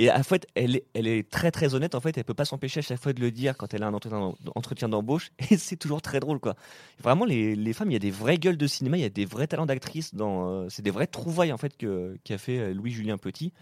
[0.00, 1.96] Et en fait, elle est, elle est très très honnête.
[1.96, 3.88] En fait, elle peut pas s'empêcher à chaque fois de le dire quand elle a
[3.88, 5.32] un entretien d'embauche.
[5.50, 6.54] Et c'est toujours très drôle, quoi.
[7.02, 9.08] Vraiment, les, les, femmes, il y a des vraies gueules de cinéma, il y a
[9.08, 10.14] des vrais talents d'actrice.
[10.14, 13.52] Dans, euh, c'est des vraies trouvailles en fait que qu'a fait Louis Julien Petit.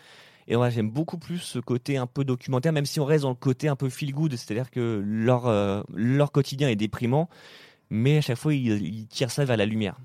[0.49, 3.31] Et moi, j'aime beaucoup plus ce côté un peu documentaire, même si on reste dans
[3.31, 7.29] le côté un peu feel good, c'est-à-dire que leur, euh, leur quotidien est déprimant,
[7.91, 9.99] mais à chaque fois, ils, tirent ça vers la lumière.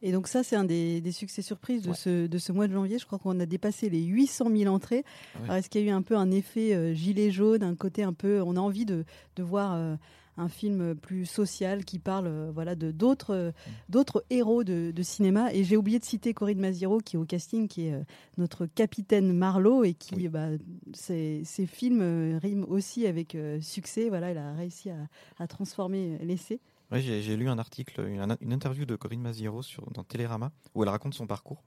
[0.00, 2.98] Et donc ça, c'est un des, succès surprises de, ce, de ce mois de janvier.
[2.98, 5.04] Je crois qu'on a dépassé les 800 000 entrées.
[5.48, 8.04] Ah est-ce qu'il y a eu un peu un effet euh, gilet jaune, un côté
[8.04, 8.40] un peu...
[8.42, 9.04] On a envie de,
[9.36, 9.74] de voir...
[9.74, 9.96] Euh,
[10.38, 13.52] un film plus social qui parle euh, voilà de d'autres euh,
[13.88, 17.68] d'autres héros de, cinéma et j'ai oublié de citer Corinne Maziro qui est au casting
[17.68, 18.02] qui est euh,
[18.36, 20.48] notre capitaine Marlowe et qui bah,
[20.92, 24.90] ses, films riment aussi avec succès voilà elle a réussi
[25.38, 30.04] à, transformer l'essai oui, j'ai lu un article, une, interview de Corinne Maziro sur, dans
[30.04, 31.62] Télérama où elle raconte son parcours.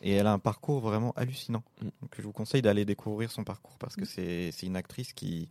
[0.00, 1.62] Et elle a un parcours vraiment hallucinant.
[1.82, 1.88] Mm.
[2.00, 4.50] Donc je vous conseille d'aller découvrir son parcours parce que mm.
[4.52, 5.50] c'est une actrice qui,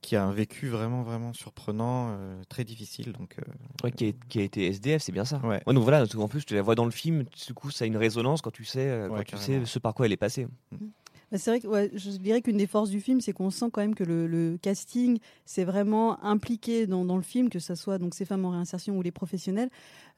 [0.00, 3.12] qui a un vécu vraiment vraiment surprenant, euh, très difficile.
[3.12, 5.40] Donc, euh, qui, a, été SDF, c'est bien ça.
[5.44, 5.62] Ouais.
[5.66, 7.96] donc voilà, en plus tu la vois dans le film, du coup ça a une
[7.96, 10.46] résonance quand tu sais, euh, quand tu sais ce par quoi elle est passée.
[10.72, 10.86] Mm.
[11.32, 13.80] Bah, c'est vrai que je dirais qu'une des forces du film, c'est qu'on sent quand
[13.80, 18.14] même que le, casting s'est vraiment impliqué dans, dans, le film, que ce soit donc
[18.14, 19.68] ces femmes en réinsertion ou les professionnels.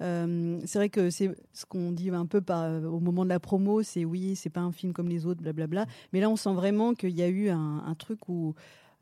[0.01, 3.83] c'est vrai que c'est ce qu'on dit un peu par, au moment de la promo,
[3.83, 5.87] c'est oui, c'est pas un film comme les autres, blablabla.
[6.13, 8.55] Mais là, on sent vraiment qu'il y a eu un, un truc où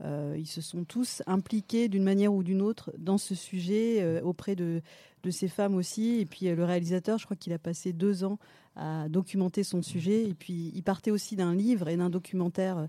[0.02, 4.54] ils se sont tous impliqués d'une manière ou d'une autre dans ce sujet euh, auprès
[4.54, 4.82] de,
[5.22, 6.20] de, ces femmes aussi.
[6.20, 8.38] Et puis euh, le réalisateur, je crois qu'il a passé deux ans
[8.76, 10.24] à documenter son sujet.
[10.24, 12.88] Et puis il partait aussi d'un livre et d'un documentaire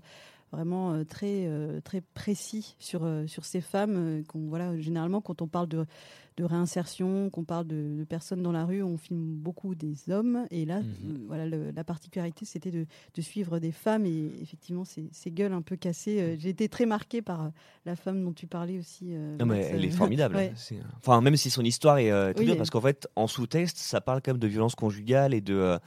[0.52, 1.48] vraiment très
[1.84, 5.86] très précis sur sur ces femmes qu'on voilà généralement quand on parle de
[6.38, 10.46] de réinsertion, qu'on parle de, personnes dans la rue, on filme beaucoup des hommes.
[10.50, 11.24] Et là, mhm.
[11.26, 12.86] voilà, la particularité, c'était de,
[13.20, 16.20] suivre des femmes et effectivement, ces, ces gueules un peu cassées.
[16.20, 17.48] Euh, j'ai été très marquée par euh,
[17.84, 19.08] la femme dont tu parlais aussi.
[19.10, 20.38] Euh, non, mais elle est formidable.
[20.98, 24.32] Enfin, même si son histoire est très parce qu'en fait, en sous-texte, ça parle quand
[24.32, 25.78] même de violence conjugale et de.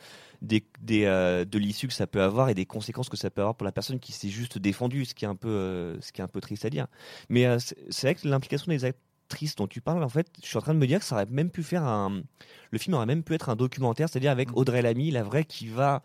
[0.42, 3.54] Des, des de l'issue que ça peut avoir et des conséquences que ça peut avoir
[3.54, 6.24] pour la personne qui s'est juste défendue, ce qui est un peu, ce qui est
[6.24, 6.88] un peu triste à dire.
[7.30, 8.84] Mais c'est vrai que l'implication des
[9.32, 11.16] triste dont tu parles, en fait, je suis en train de me dire que ça
[11.16, 12.22] aurait même pu faire un.
[12.70, 14.58] Le film aurait même pu être un documentaire, c'est-à-dire avec mm.
[14.58, 16.04] Audrey Lamy, la vraie, qui va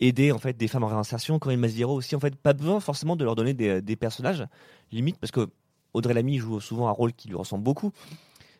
[0.00, 2.14] aider en fait des femmes en réinsertion, Corinne Masviro aussi.
[2.14, 4.44] En fait, pas besoin forcément de leur donner des, personnages,
[4.92, 5.48] limite, parce que
[5.94, 7.92] Audrey Lamy joue souvent un rôle qui lui ressemble beaucoup.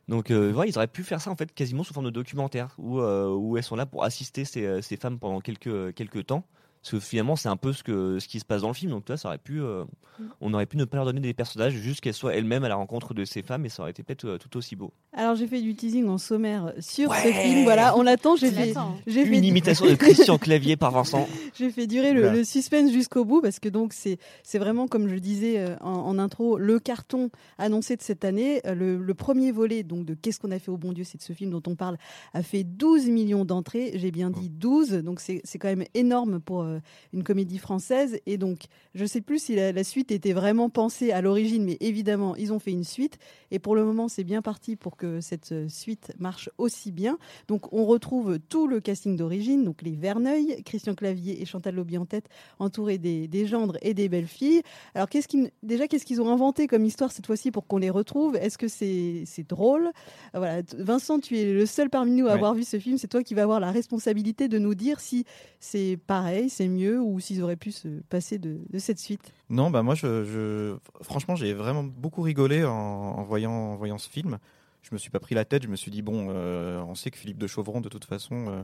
[0.09, 3.01] Donc, euh, ils auraient pu faire ça en fait quasiment sous forme de documentaire, où,
[3.01, 6.45] euh, elles sont là pour assister ces, euh, ces femmes pendant quelques, quelques temps.
[6.83, 8.91] Parce que finalement, c'est un peu ce, que, ce qui se passe dans le film.
[8.91, 9.85] Donc, toi, ça aurait pu, euh,
[10.19, 10.25] mm.
[10.41, 12.77] on aurait pu ne pas leur donner des personnages, juste qu'elles soient elles-mêmes à la
[12.77, 14.93] rencontre de ces femmes, et ça aurait été peut-être euh, tout aussi beau.
[15.13, 17.65] Alors, j'ai fait du teasing en sommaire sur ce film.
[17.65, 18.37] Voilà, on l'attend.
[18.37, 18.75] J'ai fait,
[19.07, 21.29] j'ai une imitation de Christian Clavier par Vincent.
[21.59, 25.17] j'ai fait durer le, suspense jusqu'au bout parce que donc c'est c'est vraiment comme je
[25.17, 28.61] disais euh, en, intro le carton annoncé de cette année.
[28.65, 31.23] Le, le premier volet donc de Qu'est-ce qu'on a fait au bon Dieu, c'est de
[31.23, 31.97] ce film dont on parle,
[32.35, 33.93] a fait 12 millions d'entrées.
[33.95, 36.68] J'ai bien dit 12, donc c'est c'est quand même énorme pour euh,
[37.13, 38.19] une comédie française.
[38.27, 41.77] Et donc, je ne sais plus si la, suite était vraiment pensée à l'origine, mais
[41.81, 43.19] évidemment, ils ont fait une suite.
[43.51, 47.19] Et pour le moment, c'est bien parti pour que cette euh, suite marche aussi bien.
[47.47, 51.97] Donc, on retrouve tout le casting d'origine, donc les Verneuil, Christian Clavier et Chantal Lobby
[51.97, 52.29] en tête,
[52.59, 54.63] entourés des, des gendres et des belles filles.
[54.95, 55.29] Alors, qu'est-ce
[55.63, 58.37] déjà, qu'est-ce qu'ils ont inventé comme histoire cette fois-ci pour qu'on les retrouve?
[58.37, 59.91] Est-ce que c'est, drôle?
[60.35, 62.99] Voilà, Vincent, tu es le seul parmi nous à avoir vu ce film.
[62.99, 65.25] C'est toi qui vas avoir la responsabilité de nous dire si
[65.61, 69.33] c'est pareil, mieux ou s'ils auraient pu se passer de, cette suite.
[69.51, 74.39] Non, bah moi, je, franchement, j'ai vraiment beaucoup rigolé en, voyant, ce film.
[74.83, 75.63] Je me suis pas pris la tête.
[75.63, 78.47] Je me suis dit bon, euh, on sait que Philippe de Chauvron, de toute façon,
[78.49, 78.63] euh,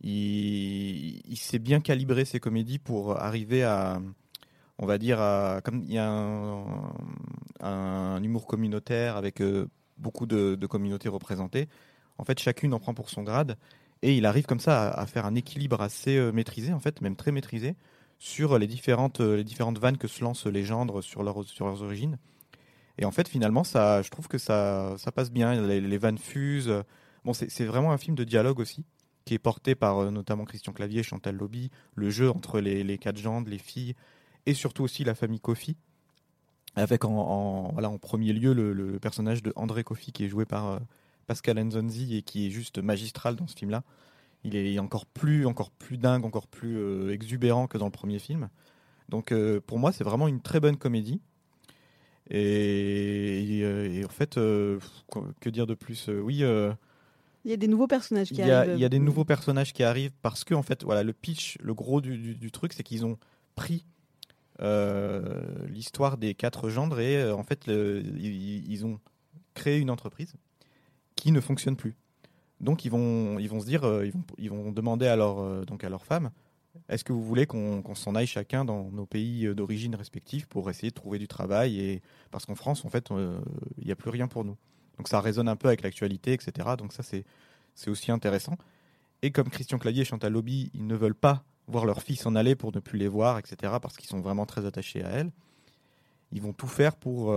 [0.00, 4.00] il, sait bien calibrer ses comédies pour arriver à,
[4.78, 6.10] on va dire, à, comme il y a
[7.60, 11.68] un, humour communautaire avec euh, beaucoup de communautés représentées.
[12.18, 13.56] En fait, chacune en prend pour son grade.
[14.04, 17.16] Et il arrive comme ça à, faire un équilibre assez euh, maîtrisé, en fait, même
[17.16, 17.74] très maîtrisé,
[18.18, 21.82] sur les différentes, euh, les différentes vannes que se lancent les gendres sur, sur leurs
[21.82, 22.18] origines.
[22.98, 25.58] Et en fait, finalement, ça, je trouve que ça, ça passe bien.
[25.66, 26.84] Les, vannes fusent.
[27.24, 28.84] Bon, c'est vraiment un film de dialogue aussi,
[29.24, 32.98] qui est porté par euh, notamment Christian Clavier, Chantal Lobby, le jeu entre les, les
[32.98, 33.94] quatre gendres, les filles,
[34.44, 35.78] et surtout aussi la famille Kofi,
[36.76, 40.80] avec en, voilà, en premier lieu le, personnage de André Kofi, qui est joué par
[41.24, 43.82] Pascal Nzonzi et qui est juste magistral dans ce film-là.
[44.44, 48.18] Il est encore plus, encore plus dingue, encore plus euh, exubérant que dans le premier
[48.18, 48.50] film.
[49.08, 51.20] Donc euh, pour moi, c'est vraiment une très bonne comédie.
[52.30, 56.42] Et, euh, en fait, que dire de plus Oui.
[57.44, 58.74] il y a des nouveaux personnages qui arrivent.
[58.76, 61.56] Il y a des nouveaux personnages qui arrivent parce que en fait, voilà, le pitch,
[61.60, 63.18] le gros du, truc, c'est qu'ils ont
[63.54, 63.86] pris
[65.68, 69.00] l'histoire des quatre gendres et en fait, ils ont
[69.54, 70.34] créé une entreprise
[71.24, 71.96] qui ne fonctionne plus.
[72.60, 75.38] Donc ils vont, ils vont se dire, euh, ils, vont, ils vont demander à leur,
[75.38, 76.30] euh, donc à leurs femmes,
[76.90, 80.68] est-ce que vous voulez qu'on s'en aille chacun dans nos pays euh, d'origine respectifs pour
[80.68, 83.08] essayer de trouver du travail et parce qu'en France en fait
[83.78, 84.58] il n'y a plus rien pour nous.
[84.98, 86.52] Donc ça résonne un peu avec l'actualité, etc.
[86.76, 87.24] Donc ça c'est
[87.88, 88.58] aussi intéressant.
[89.22, 92.34] Et comme Christian Clavier et Chantal Lobby, ils ne veulent pas voir leurs filles s'en
[92.34, 93.72] aller pour ne plus les voir, etc.
[93.80, 95.30] Parce qu'ils sont vraiment très attachés à elles
[96.34, 97.32] ils vont tout faire pour,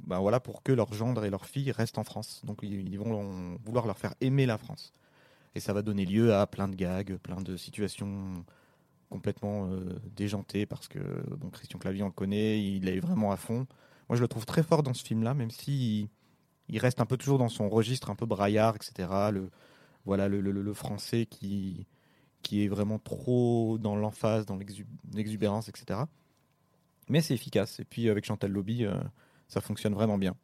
[0.00, 2.40] ben voilà, pour que leur gendre et leur fille restent en France.
[2.44, 4.94] Donc ils, vont vouloir leur faire aimer la France.
[5.54, 8.44] Et ça va donner lieu à plein de gags, plein de situations
[9.14, 10.98] complètement euh, déjantées parce que
[11.36, 13.66] bon, Christian Clavier on le connaît, il est vraiment à fond.
[14.08, 16.08] Moi je le trouve très fort dans ce film-là, même si
[16.68, 19.08] il, reste un peu toujours dans son registre un peu braillard, etc.
[19.32, 19.50] Le,
[20.04, 21.86] voilà le, français qui,
[22.42, 24.58] qui est vraiment trop dans l'emphase, dans
[25.12, 26.00] l'exubérance, etc.
[27.08, 27.80] Mais c'est efficace.
[27.80, 28.94] Et puis avec Chantal Lobby, euh,
[29.48, 30.34] ça fonctionne vraiment bien.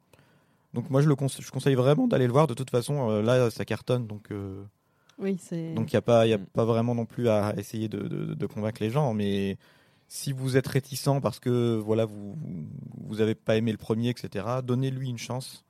[0.75, 2.47] Donc moi, je, le je conseille vraiment d'aller le voir.
[2.47, 4.07] De toute façon, euh, là, ça cartonne.
[4.07, 4.63] Donc euh,
[5.19, 5.39] oui,
[5.75, 6.47] donc il n'y a, pas, y a mm.
[6.47, 9.13] pas vraiment non plus à essayer de, de, convaincre les gens.
[9.15, 9.59] Mais
[10.09, 12.37] si vous êtes réticent parce que voilà, vous
[12.99, 15.65] vous n'avez pas aimé le premier, etc., donnez-lui une chance.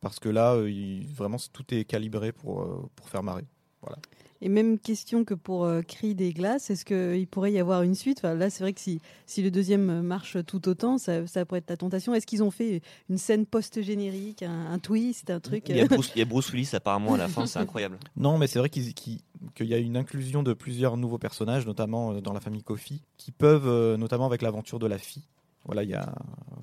[0.00, 3.44] Parce que là, il, vraiment, tout est calibré pour, pour faire marrer.
[3.82, 3.98] Voilà.
[4.44, 7.94] Et même question que pour euh, Cri des glaces, est-ce qu'il pourrait y avoir une
[7.94, 8.22] suite?
[8.22, 11.70] Là, c'est vrai que si, si le deuxième marche tout autant, ça, ça pourrait être
[11.70, 12.12] la tentation.
[12.12, 15.68] Est-ce qu'ils ont fait une scène post-générique, un, twist, un truc?
[15.68, 18.00] Il y, a Bruce, il y, a Bruce, Willis apparemment à la fin, c'est incroyable.
[18.16, 19.20] Non, mais c'est vrai qu'il
[19.60, 23.30] y a une inclusion de plusieurs nouveaux personnages, notamment euh, dans la famille Kofi, qui
[23.30, 25.28] peuvent, euh, notamment avec l'aventure de la fille,
[25.66, 26.12] voilà, il y a,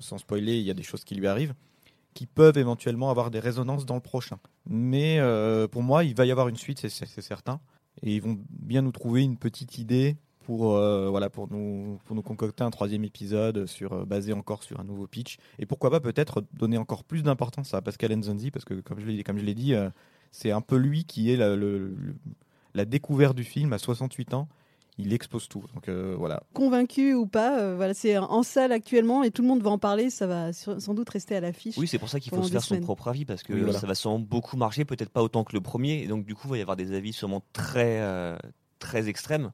[0.00, 1.54] sans spoiler, il y a des choses qui lui arrivent
[2.14, 4.38] qui peuvent éventuellement avoir des résonances dans le prochain.
[4.66, 7.60] Mais euh, pour moi, il va y avoir une suite, c'est certain.
[8.02, 12.16] Et ils vont bien nous trouver une petite idée pour, euh, voilà, pour, nous, pour
[12.16, 15.38] nous concocter un troisième épisode sur, euh, basé encore sur un nouveau pitch.
[15.58, 19.44] Et pourquoi pas peut-être donner encore plus d'importance à Pascal Nzonzi, parce que comme je
[19.44, 19.74] l'ai dit,
[20.30, 21.56] c'est un peu lui qui est la,
[22.74, 24.48] la découverte du film à 68 ans
[25.00, 25.64] il expose tout.
[25.74, 26.42] Donc euh, voilà.
[26.54, 29.78] Convaincu ou pas, euh, voilà, c'est en salle actuellement et tout le monde va en
[29.78, 30.10] parler.
[30.10, 31.76] Ça va sans doute rester à l'affiche.
[31.78, 33.94] Oui, c'est pour ça qu'il faut se faire son propre avis parce que ça va
[33.94, 36.02] sûrement beaucoup marcher, peut-être pas autant que le premier.
[36.02, 38.36] Et donc du coup, il va y avoir des avis sûrement très euh,
[38.78, 39.52] très extrêmes.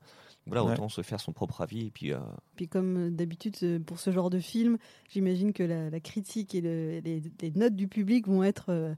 [0.48, 1.86] Voilà, autant se faire son propre avis.
[1.86, 2.12] Et puis,
[2.54, 4.78] puis comme d'habitude pour ce genre de film,
[5.08, 8.94] j'imagine que la, critique et les, les, notes du public vont être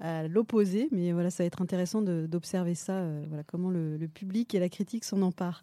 [0.00, 0.88] à l'opposé.
[0.90, 4.68] Mais voilà, ça va être intéressant d'observer ça, euh, voilà, comment le, public et la
[4.68, 5.62] critique s'en emparent.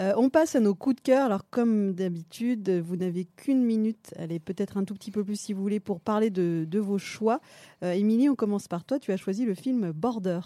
[0.00, 1.26] Euh, on passe à nos coups de cœur.
[1.26, 5.52] Alors, comme d'habitude, vous n'avez qu'une minute, allez, peut-être un tout petit peu plus si
[5.52, 7.40] vous voulez, pour parler de, vos choix.
[7.82, 8.98] Euh, Émilie, on commence par toi.
[8.98, 10.40] Tu as choisi le film Border.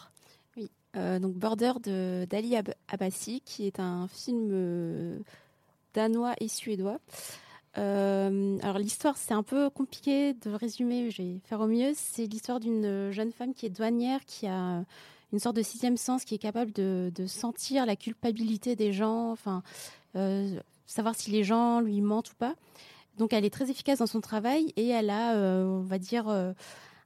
[0.57, 2.57] Oui, donc Border de d'Ali
[2.89, 5.23] Abbasi, qui est un film
[5.95, 6.99] danois et suédois.
[7.79, 11.93] Euh, alors l'histoire, c'est un peu compliqué de résumer, je vais faire au mieux.
[11.95, 14.85] C'est l'histoire d'une jeune femme qui est douanière, qui a
[15.33, 19.63] une sorte de sixième sens, qui est capable de, sentir la culpabilité des gens, enfin,
[20.17, 22.55] euh, savoir si les gens lui mentent ou pas.
[23.19, 26.29] Donc elle est très efficace dans son travail et elle a, euh, on va dire,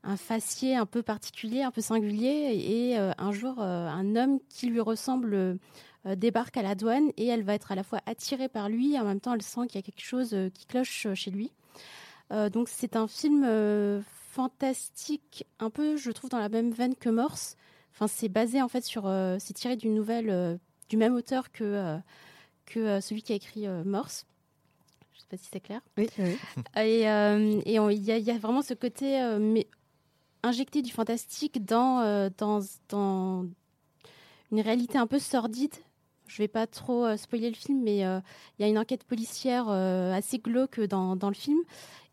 [0.04, 2.54] un faciès un peu particulier, un peu singulier.
[2.54, 5.54] Et un jour, un homme qui lui ressemble euh,
[6.04, 8.98] débarque à la douane et elle va être à la fois attirée par lui et
[8.98, 11.30] en même temps elle sent qu'il y a quelque chose euh, qui cloche euh, chez
[11.30, 11.52] lui.
[12.52, 13.46] donc c'est un film
[14.30, 17.56] fantastique, un peu je trouve dans la même veine que Morse.
[17.92, 19.02] Enfin c'est basé en fait sur,
[19.38, 21.98] c'est tiré d'une nouvelle du même auteur que
[22.64, 24.24] que celui qui a écrit Morse.
[25.12, 25.82] Je ne sais pas si c'est clair.
[25.98, 26.38] Oui, oui.
[26.80, 29.66] Et il y, y, a vraiment ce côté mais,
[30.42, 33.44] injecté du fantastique dans, dans, dans
[34.52, 35.74] une réalité un peu sordide
[36.26, 38.20] je vais pas trop euh, spoiler le film, mais euh,
[38.58, 41.58] il y a une enquête policière euh, assez glauque dans, dans, le film.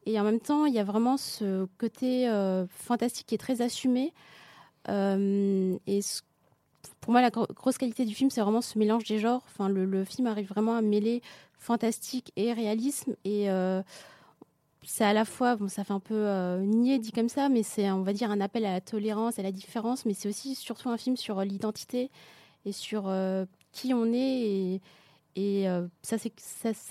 [0.05, 2.27] Et en même temps, il y a vraiment ce côté
[2.69, 4.13] fantastique qui est très assumé.
[4.87, 5.99] et
[7.01, 9.43] pour moi, la grosse qualité du film, c'est vraiment ce mélange des genres.
[9.47, 11.21] Enfin, le, film arrive vraiment à mêler
[11.59, 13.15] fantastique et réalisme.
[13.23, 13.49] Et
[14.83, 17.91] c'est à la fois, bon, ça fait un peu nier dit comme ça, mais c'est,
[17.91, 20.05] on va dire, un appel à la tolérance, à la différence.
[20.05, 22.09] Mais c'est aussi surtout un film sur l'identité
[22.65, 23.11] et sur
[23.79, 24.81] qui on est et,
[25.35, 26.33] et euh, ça c'est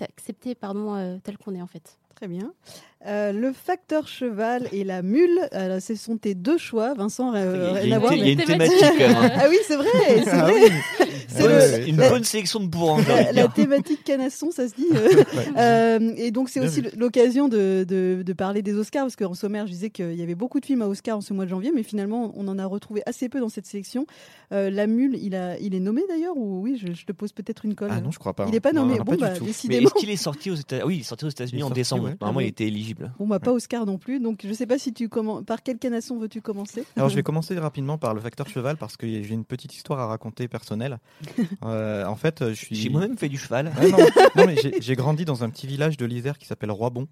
[0.03, 1.98] accepter pardon euh, tel qu'on est en fait.
[2.14, 2.53] Très bien.
[3.06, 7.32] Euh, le facteur cheval et la mule, alors, ce sont tes deux choix, Vincent.
[7.34, 8.82] il, y a, une thématique.
[8.82, 9.30] Hein.
[9.37, 9.88] ah oui, c'est vrai.
[11.28, 13.02] C'est ah une bonne sélection de bourrins.
[13.32, 14.87] La, thématique canasson, ça se dit.
[15.56, 19.66] euh, et donc c'est aussi l'occasion de, de, de, parler des Oscars, parce qu'en sommaire,
[19.66, 21.72] je disais qu'il y avait beaucoup de films à Oscars en ce mois de janvier,
[21.74, 24.06] mais finalement, on en a retrouvé assez peu dans cette sélection.
[24.52, 27.64] Euh, la mule, il, a, il est nommé d'ailleurs, ou oui, je, te pose peut-être
[27.64, 27.90] une colle.
[27.92, 28.46] Ah non, je crois pas.
[28.46, 28.98] Il n'est pas nommé.
[28.98, 29.88] bon, bah, décidément.
[29.88, 32.11] est-ce qu'il est sorti aux États-Unis Oui, il est sorti aux États-Unis en décembre.
[32.20, 32.88] Normalement, il était éligible.
[32.94, 34.20] Bon, bah, pas Oscar non plus.
[34.20, 35.44] Donc, je sais pas si tu commences.
[35.44, 36.85] Par quel canasson veux-tu commencer?
[36.96, 40.01] Alors, je vais commencer rapidement par le facteur cheval parce que j'ai une petite histoire
[40.01, 40.98] à raconter personnelle.
[41.64, 42.77] Euh, en fait, je suis.
[42.77, 43.72] J'ai moi-même fait du cheval.
[44.37, 47.09] non, mais j'ai grandi dans un petit village de l'Isère qui s'appelle Roibon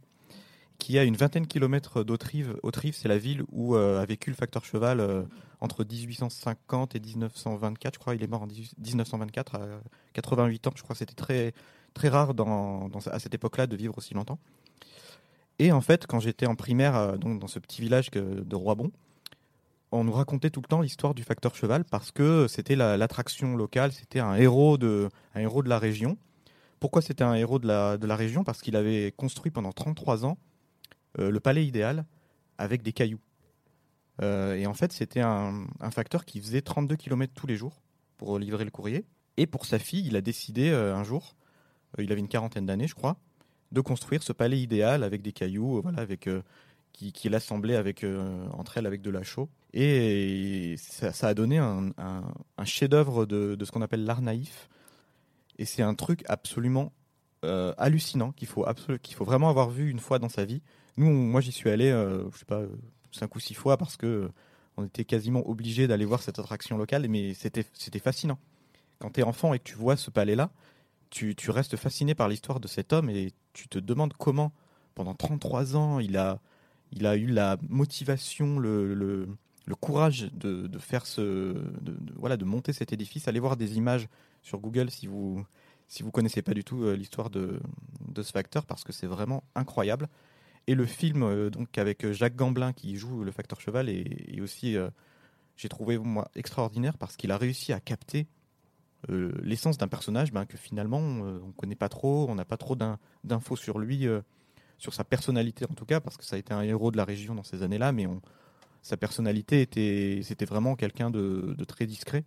[0.78, 2.58] qui a une vingtaine de kilomètres d'Autrive.
[2.62, 5.22] Autrive, c'est la ville où euh, a vécu le facteur cheval euh,
[5.60, 7.94] entre 1850 et 1924.
[7.94, 9.60] Je crois il est mort en 1924 à
[10.14, 10.72] 88 ans.
[10.76, 11.54] Je crois que c'était très,
[11.94, 14.38] très rare dans, à cette époque-là de vivre aussi longtemps.
[15.58, 18.92] Et en fait, quand j'étais en primaire, euh, donc dans ce petit village de Roibon,
[19.92, 23.92] on nous racontait tout le temps l'histoire du facteur cheval parce que c'était l'attraction locale,
[23.92, 26.18] c'était un héros de, un héros de la région.
[26.80, 28.44] Pourquoi c'était un héros de la, de la région?
[28.44, 30.38] Parce qu'il avait construit pendant 33 ans
[31.18, 32.04] euh, le palais idéal
[32.58, 33.20] avec des cailloux.
[34.22, 37.80] Euh, et en fait, c'était un, un, facteur qui faisait 32 km tous les jours
[38.18, 39.06] pour livrer le courrier.
[39.36, 41.36] Et pour sa fille, il a décidé un jour,
[41.98, 43.18] il avait une quarantaine d'années, je crois,
[43.72, 46.42] de construire ce palais idéal avec des cailloux, euh, voilà, avec euh,
[46.92, 49.48] qui, qui l'assemblait avec euh, entre elles avec de la chaux.
[49.72, 51.92] Et ça, a donné un,
[52.64, 54.70] chef-d'œuvre de, ce qu'on appelle l'art naïf.
[55.58, 56.92] Et c'est un truc absolument
[57.42, 58.66] hallucinant qu'il faut
[59.02, 60.62] qu'il faut vraiment avoir vu une fois dans sa vie.
[60.96, 62.62] Nous, moi, j'y suis allé, je sais pas,
[63.12, 64.30] cinq ou six fois parce que
[64.78, 68.38] on était quasiment obligé d'aller voir cette attraction locale, mais c'était c'était fascinant.
[68.98, 70.50] Quand tu es enfant et que tu vois ce palais-là,
[71.36, 74.52] tu, restes fasciné par l'histoire de cet homme et tu te demandes comment,
[74.94, 76.40] pendant 33 ans, il a,
[76.92, 79.28] il a eu la motivation, le, le,
[79.80, 83.28] courage de, faire ce, de, voilà, de monter cet édifice.
[83.28, 84.08] Allez voir des images
[84.42, 85.44] sur Google si vous
[85.88, 87.60] si vous connaissez pas du tout euh, l'histoire de,
[88.08, 90.08] de ce facteur parce que c'est vraiment incroyable.
[90.66, 94.76] Et le film euh, donc avec Jacques Gamblin qui joue le facteur cheval est, aussi
[94.76, 94.90] euh,
[95.56, 98.26] j'ai trouvé moi extraordinaire parce qu'il a réussi à capter
[99.08, 102.44] euh, l'essence d'un personnage ben, que finalement euh, on ne connaît pas trop, on n'a
[102.44, 102.76] pas trop
[103.24, 104.20] d'infos sur lui, euh,
[104.78, 107.04] sur sa personnalité en tout cas, parce que ça a été un héros de la
[107.04, 108.08] région dans ces années-là, mais
[108.82, 112.24] sa personnalité était, c'était vraiment quelqu'un de, très discret.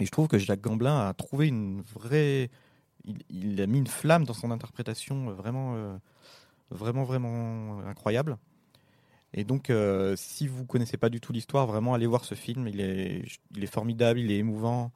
[0.00, 2.50] Et je trouve que Jacques Gamblin a trouvé une vraie,
[3.28, 5.98] il, a mis une flamme dans son interprétation vraiment,
[6.70, 8.36] vraiment, vraiment incroyable.
[9.32, 9.72] Et donc,
[10.16, 12.68] si vous connaissez pas du tout l'histoire, vraiment allez voir ce film.
[12.68, 14.92] Il est formidable, il est émouvant.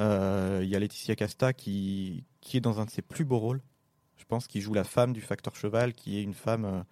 [0.00, 3.38] Euh, il y a Laetitia Casta qui, qui est dans un de ses plus beaux
[3.38, 3.60] rôles.
[4.16, 6.82] Je pense qu'il joue la femme du facteur cheval, qui est une femme euh,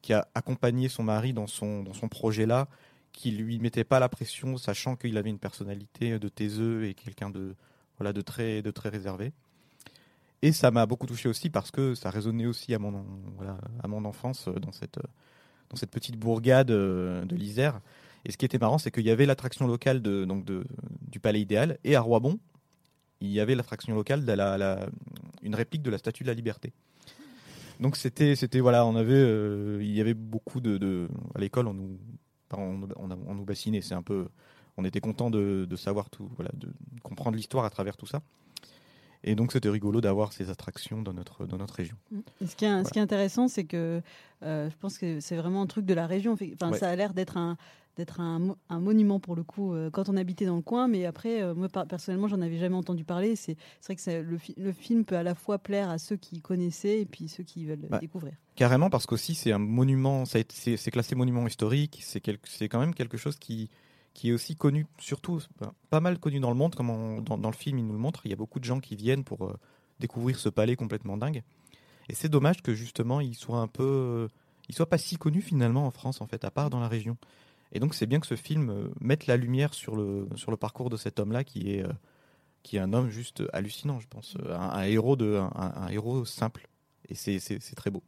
[0.00, 2.68] qui a accompagné son mari dans son, dans son projet-là,
[3.12, 7.30] qui lui mettait pas la pression, sachant qu'il avait une personnalité de taiseux et quelqu'un
[7.30, 7.54] de,
[7.98, 9.32] voilà, de, très, de très réservé.
[10.40, 13.04] Et ça m'a beaucoup touché aussi parce que ça résonnait aussi à mon,
[13.36, 15.00] voilà, à mon enfance euh, dans cette,
[15.68, 17.80] dans cette petite bourgade de l'Isère.
[18.24, 20.64] Et ce qui était marrant, c'est qu'il y avait l'attraction locale de, donc de,
[21.02, 22.38] du Palais Idéal, et à Roibon,
[23.20, 24.86] il y avait l'attraction locale de la,
[25.42, 26.72] une réplique de la Statue de la Liberté.
[27.80, 31.74] Donc c'était, c'était voilà, on avait, euh, il y avait beaucoup de, à l'école, on
[31.74, 31.98] nous,
[32.52, 34.28] on, nous bassinait, c'est un peu,
[34.76, 36.68] on était content de, de, savoir tout, voilà, de
[37.02, 38.20] comprendre l'histoire à travers tout ça.
[39.24, 41.96] Et donc c'était rigolo d'avoir ces attractions dans notre, dans notre région.
[42.44, 44.00] ce, qui est, ce qui est intéressant, c'est que
[44.42, 46.36] euh, je pense que c'est vraiment un truc de la région.
[46.54, 47.56] Enfin, Ça a l'air d'être un,
[47.96, 50.86] d'être un, un, monument pour le coup euh, quand on habitait dans le coin.
[50.86, 53.34] Mais après, euh, moi personnellement, j'en avais jamais entendu parler.
[53.34, 57.00] C'est vrai que le, le, film peut à la fois plaire à ceux qui connaissaient
[57.00, 58.34] et puis ceux qui veulent bah, découvrir.
[58.54, 62.00] Carrément, parce qu'aussi c'est un monument, c'est classé monument historique.
[62.04, 63.68] C'est quand même quelque chose qui
[64.18, 67.54] qui est aussi connu, surtout bah, pas mal connu dans le monde, comme dans, le
[67.54, 68.22] film il nous le montre.
[68.24, 69.56] Il y a beaucoup de gens qui viennent pour euh,
[70.00, 71.44] découvrir ce palais complètement dingue.
[72.08, 74.26] Et c'est dommage que justement il soit un peu,
[74.68, 77.16] il soit pas si connu finalement en France en fait, à part dans la région.
[77.70, 80.56] Et donc c'est bien que ce film euh, mette la lumière sur le sur le
[80.56, 81.92] parcours de cet homme-là qui est euh,
[82.64, 86.66] qui est un homme juste hallucinant, je pense, un, héros de un, un héros simple.
[87.08, 88.02] Et c'est très beau.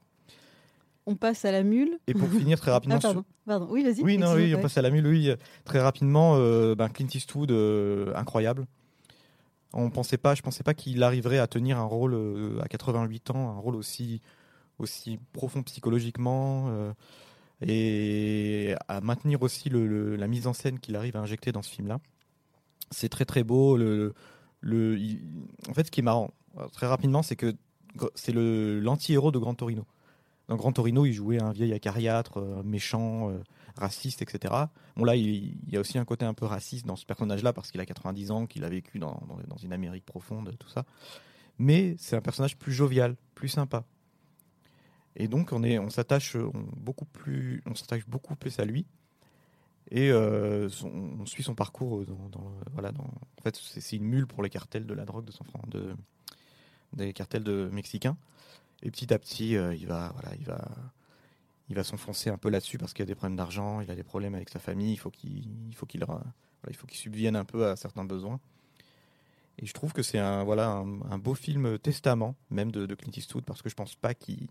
[1.11, 1.99] On passe à la mule.
[2.07, 3.21] Et pour finir très rapidement, Ah, pardon.
[3.21, 3.67] sur- pardon.
[3.71, 4.03] Oui, vas-y.
[4.03, 5.31] oui, non, oui, on passe à la mule, oui,
[5.65, 6.35] très rapidement.
[6.37, 8.67] euh, ben, Clint Eastwood, euh, incroyable.
[9.73, 13.31] On pensait pas, je pensais pas qu'il arriverait à tenir un rôle euh, à 88
[13.31, 14.21] ans, un rôle aussi
[14.79, 16.71] aussi profond psychologiquement
[17.61, 21.63] et à maintenir aussi le, le- la mise en scène qu'il arrive à injecter dans
[21.63, 21.99] ce film-là.
[22.91, 23.77] C'est très très beau.
[23.77, 24.15] Le,
[24.61, 25.21] le, il-
[25.69, 26.31] en fait, ce qui est marrant,
[26.73, 27.55] très rapidement, c'est que
[28.15, 29.85] c'est le l'anti-héros de Grand Torino.
[30.51, 33.39] Dans Grand Torino, il jouait un vieil acariâtre, euh, méchant, euh,
[33.77, 34.53] raciste, etc.
[34.97, 37.71] Bon là, il, y a aussi un côté un peu raciste dans ce personnage-là parce
[37.71, 40.87] qu'il a 90 ans, qu'il a vécu dans, dans, une Amérique profonde, tout ça.
[41.59, 43.85] Mais c'est un personnage plus jovial, plus sympa.
[45.15, 48.87] Et donc on est, on s'attache on, beaucoup plus, on s'attache beaucoup plus à lui.
[49.93, 54.43] Et euh, on suit son parcours dans, voilà, en fait, c'est c'est une mule pour
[54.43, 55.95] les cartels de la drogue de San Fran, de,
[56.93, 58.17] des cartels de mexicains.
[58.83, 60.69] Et petit à petit, euh, il va, voilà, il va,
[61.69, 64.03] il va s'enfoncer un peu là-dessus parce qu'il a des problèmes d'argent, il a des
[64.03, 66.05] problèmes avec sa famille, il faut qu'il, il faut qu'il,
[66.69, 68.41] il faut qu'il subvienne un peu à certains besoins.
[69.59, 73.45] Et je trouve que c'est un, voilà, un, beau film testament, même de, Clint Eastwood,
[73.45, 74.49] parce que je pense pas qu'il,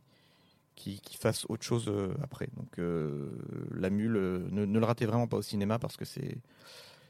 [1.19, 2.47] fasse autre chose euh, après.
[2.55, 3.29] Donc, euh,
[3.73, 4.13] La Mule,
[4.51, 6.37] ne, ne le ratez vraiment pas au cinéma parce que c'est,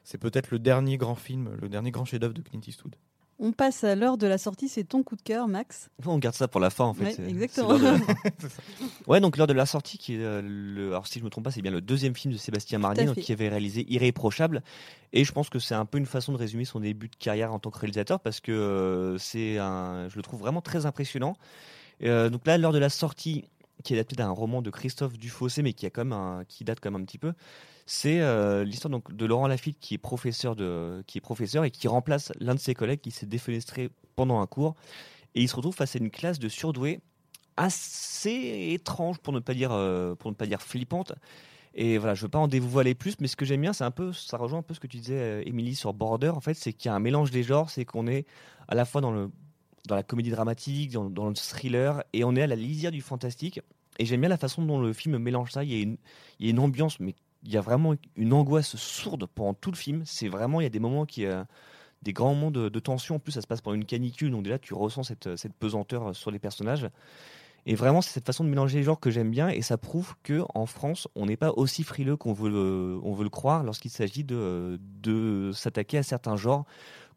[0.06, 2.96] c'est peut-être le dernier grand film, le dernier grand chef-d'œuvre de Clint Eastwood.
[3.42, 4.68] On passe à l'heure de la sortie.
[4.68, 5.90] C'est ton coup de cœur, Max.
[6.06, 7.18] On garde ça pour la fin en fait.
[7.18, 7.78] Ouais, exactement.
[7.78, 7.86] de
[9.08, 11.46] ouais, donc l'heure de la sortie, qui est euh, le, alors si je me trompe
[11.46, 14.62] pas, c'est bien le deuxième film de Sébastien Marnier, donc, qui avait réalisé Irréprochable.
[15.14, 17.54] Et je pense que c'est un peu une façon de résumer son début de carrière
[17.54, 21.38] en tant que réalisateur parce que euh, c'est un, je le trouve vraiment très impressionnant.
[22.04, 23.46] Euh, donc là, l'heure de la sortie,
[23.84, 26.66] qui est adapté d'un roman de Christophe Dufossé, mais qui a quand même un, qui
[26.66, 27.34] date quand même un petit peu.
[27.92, 31.72] C'est euh, l'histoire donc de Laurent Lafitte qui est professeur de, qui est professeur et
[31.72, 34.76] qui remplace l'un de ses collègues qui s'est défenestré pendant un cours.
[35.34, 37.00] Et il se retrouve face à une classe de surdoués
[37.58, 41.14] assez étrange pour ne pas dire euh, pour ne pas dire flippante.
[41.74, 43.92] Et voilà, je veux pas en dévoiler plus, mais ce que j'aime bien, c'est un
[43.92, 46.30] peu, ça rejoint un peu ce que tu disais, euh, Émilie, sur Border.
[46.30, 48.28] En fait, c'est qu'il y a un mélange des genres, c'est qu'on est
[48.68, 49.32] à la fois dans le
[49.88, 53.02] dans la comédie dramatique, dans, dans le thriller, et on est à la lisière du
[53.02, 53.62] fantastique.
[53.98, 55.64] Et j'aime bien la façon dont le film mélange ça.
[55.64, 55.98] Il y a une,
[56.40, 59.72] il y a une ambiance, mais il y a vraiment une angoisse sourde pendant tout
[59.72, 60.04] le film.
[60.06, 61.44] C'est vraiment, il y a des moments qui, euh,
[62.02, 63.16] des grands moments de, tension.
[63.16, 66.16] En plus, ça se passe pendant une canicule, donc déjà tu ressens cette, cette pesanteur
[66.16, 66.90] sur les personnages.
[67.66, 70.16] Et vraiment, c'est cette façon de mélanger les genres que j'aime bien, et ça prouve
[70.24, 73.92] que en France, on n'est pas aussi frileux qu'on veut le, veut le croire lorsqu'il
[73.92, 76.66] s'agit de, de s'attaquer à certains genres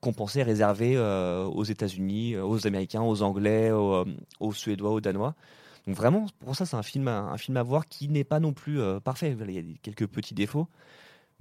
[0.03, 4.05] qu'on pensait réservés euh, aux États-Unis, euh, aux Américains, aux Anglais, euh,
[4.41, 5.35] aux Suédois, aux Danois.
[5.87, 8.41] Donc vraiment, pour ça, c'est un film, à- un film à voir qui n'est pas
[8.41, 9.37] non plus euh, parfait.
[9.41, 10.68] Il y a quelques petits défauts,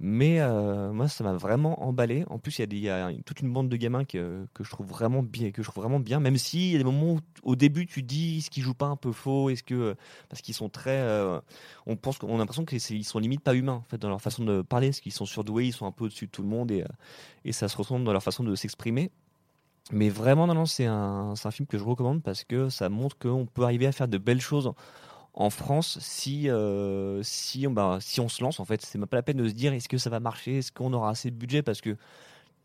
[0.00, 2.24] mais euh, moi, ça m'a vraiment emballé.
[2.28, 4.86] En plus, il y a, il toute une bande de gamins que, que je trouve
[4.88, 6.20] vraiment bien, que je trouve vraiment bien.
[6.20, 8.86] Même s'il y a des moments où, au début, tu dis, est-ce qu'ils jouent pas
[8.86, 9.96] un peu faux Est-ce que
[10.28, 11.40] parce qu'ils sont très, euh,
[11.86, 14.44] on pense qu'on a l'impression qu'ils sont limite pas humains en fait dans leur façon
[14.44, 16.70] de parler, parce qu'ils sont surdoués, ils sont un peu au-dessus de tout le monde
[16.72, 16.86] et, euh,
[17.44, 19.10] et ça se ressent dans leur façon de s'exprimer.
[19.90, 23.64] Mais vraiment, non, c'est un, film que je recommande parce que ça montre qu'on peut
[23.64, 24.72] arriver à faire de belles choses
[25.34, 27.22] en France si, euh,
[27.70, 28.60] bah, si on se lance.
[28.60, 30.72] En fait, c'est pas la peine de se dire est-ce que ça va marcher, est-ce
[30.72, 31.62] qu'on aura assez de budget?
[31.62, 31.96] Parce que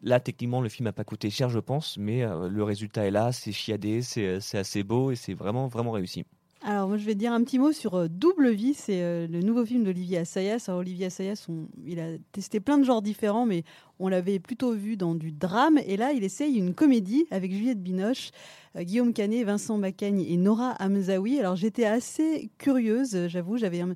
[0.03, 3.11] là, techniquement, le film n'a pas coûté cher, je pense, mais euh, le résultat est
[3.11, 6.25] là, c'est chiadé, c'est c'est assez beau et c'est vraiment, vraiment réussi.
[6.63, 8.73] Alors, moi, je vais dire un petit mot sur euh, Double Vie.
[8.73, 10.65] C'est euh, le nouveau film d'Olivier Assayas.
[10.67, 11.47] Alors, Olivier Assayas,
[11.85, 13.63] il a testé plein de genres différents, mais
[13.99, 15.79] on l'avait plutôt vu dans du drame.
[15.85, 18.31] Et là, il essaye une comédie avec Juliette Binoche,
[18.75, 21.39] euh, Guillaume Canet, Vincent Macaigne et Nora Hamzaoui.
[21.39, 23.57] Alors, j'étais assez curieuse, j'avoue.
[23.57, 23.95] J'avais un,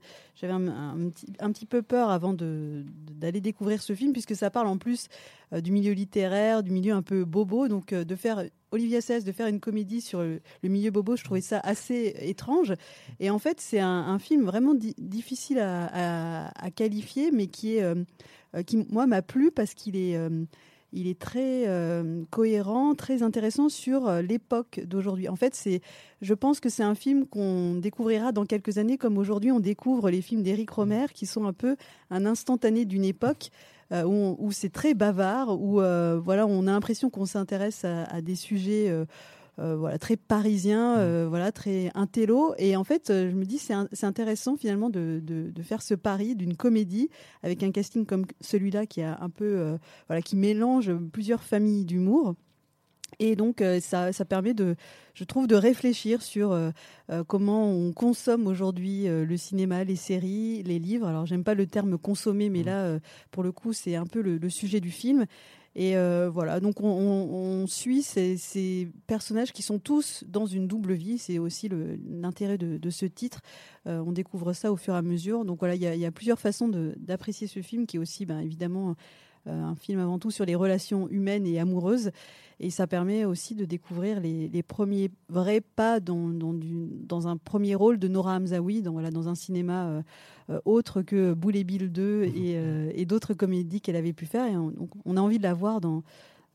[1.54, 5.08] petit, peu peur avant d'aller découvrir ce film, puisque ça parle en plus
[5.54, 7.68] euh, du milieu littéraire, du milieu un peu bobo.
[7.68, 11.24] Donc, euh, de faire Olivier Assayas, de faire une comédie sur le, milieu bobo, je
[11.24, 12.74] trouvais ça assez étrange.
[13.20, 17.84] Et en fait, c'est un, film vraiment di- difficile à, qualifier, mais qui est,
[18.66, 20.46] qui moi m'a plu parce qu'il est, euh,
[20.94, 25.30] il est très euh, cohérent, très intéressant sur euh, l'époque d'aujourd'hui.
[25.30, 25.82] En fait, c'est,
[26.22, 30.10] je pense que c'est un film qu'on découvrira dans quelques années, comme aujourd'hui on découvre
[30.10, 31.76] les films d'Éric Romer, qui sont un peu
[32.10, 33.52] un instantané d'une époque.
[33.92, 38.04] euh, où, où c'est très bavard, où euh, voilà, on a l'impression qu'on s'intéresse à,
[38.06, 38.90] à des sujets
[39.60, 42.54] euh, voilà, très parisiens, euh, voilà, très intello.
[42.58, 45.94] Et en fait, euh, je me dis, c'est intéressant finalement de, de- de faire ce
[45.94, 47.10] pari d'une comédie
[47.44, 49.78] avec un casting comme celui-là qui a un peu, euh,
[50.08, 52.36] voilà, qui mélange plusieurs familles d'humour.
[53.20, 54.76] Et donc, ça, ça, permet de,
[55.14, 56.72] je trouve, de réfléchir sur euh,
[57.28, 61.06] comment on consomme aujourd'hui le cinéma, les séries, les livres.
[61.06, 62.66] Alors, j'aime pas le terme consommer, mais mmh.
[62.66, 63.00] là,
[63.30, 65.26] pour le coup, c'est un peu le, sujet du film.
[65.76, 65.96] Et
[66.30, 71.18] voilà, donc on, suit ces, personnages qui sont tous dans une double vie.
[71.18, 73.42] C'est aussi l'intérêt de, ce titre.
[73.86, 75.46] on découvre ça au fur et à mesure.
[75.46, 78.96] Donc voilà, il y, a plusieurs façons d'apprécier ce film qui est aussi, ben, évidemment,
[79.46, 82.12] un film avant tout sur les relations humaines et amoureuses.
[82.64, 88.08] Et ça permet aussi de découvrir les, premiers vrais pas dans, un premier rôle de
[88.08, 90.02] Nora Hamzaoui, dans, voilà, dans un cinéma euh,
[90.52, 94.46] euh, autre que Boule Bill 2 et, euh, et d'autres comédies qu'elle avait pu faire.
[94.46, 96.04] Et on, a envie de la voir dans,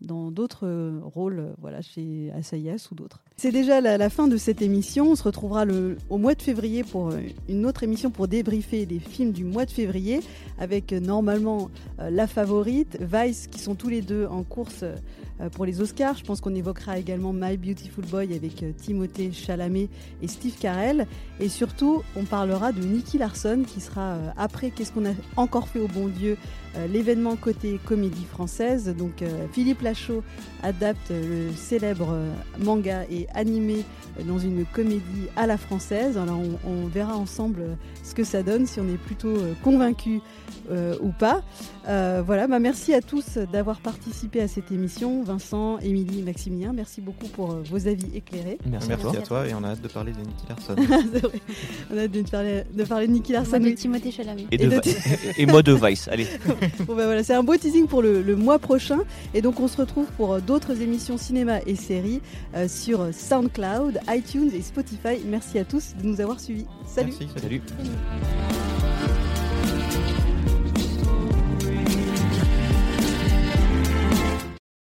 [0.01, 3.23] dans d'autres euh, rôles, euh, voilà, chez Assayas ou d'autres.
[3.37, 5.11] C'est déjà la, fin de cette émission.
[5.13, 5.65] On se retrouvera
[6.11, 9.65] au mois de février pour euh, une autre émission pour débriefer les films du mois
[9.65, 10.21] de février
[10.59, 14.85] avec normalement La Favorite, Vice qui sont tous les deux en course
[15.53, 16.17] pour les Oscars.
[16.17, 19.89] Je pense qu'on évoquera également My Beautiful Boy avec Timothée Chalamet
[20.23, 21.07] et Steve Carell.
[21.41, 25.81] Et surtout, on parlera de Nicky Larson qui sera après Qu'est-ce qu'on a encore fait
[25.81, 26.37] au bon Dieu
[26.77, 28.95] euh, l'événement côté comédie française.
[28.97, 30.23] Donc euh, Philippe Lachaud
[30.63, 33.85] adapte le célèbre euh, manga et animé
[34.27, 36.19] dans une comédie à la française.
[36.19, 40.21] Alors on, verra ensemble ce que ça donne, si on est plutôt convaincu
[40.71, 41.43] ou pas.
[41.85, 45.23] voilà, bah merci à tous d'avoir participé à cette émission.
[45.27, 48.59] Vincent, Émilie, Maximilien, merci beaucoup pour vos avis éclairés.
[48.67, 49.47] Merci, à, toi.
[49.47, 50.75] et on a hâte de parler de Nicky Larson.
[51.93, 53.59] on a hâte de parler de, parler de Nicky Larson.
[53.59, 54.47] de Timothée Chalamet.
[54.53, 54.59] Et,
[55.39, 56.27] et moi de Vice, allez.
[56.87, 59.01] bon ben voilà, c'est un beau teasing pour le, mois prochain.
[59.35, 62.21] Et donc on se retrouve pour euh, d'autres émissions cinéma et séries
[62.55, 65.21] euh, sur SoundCloud, iTunes et Spotify.
[65.27, 66.67] Merci à tous de nous avoir suivis.
[66.87, 67.13] Salut.
[67.37, 67.63] salut.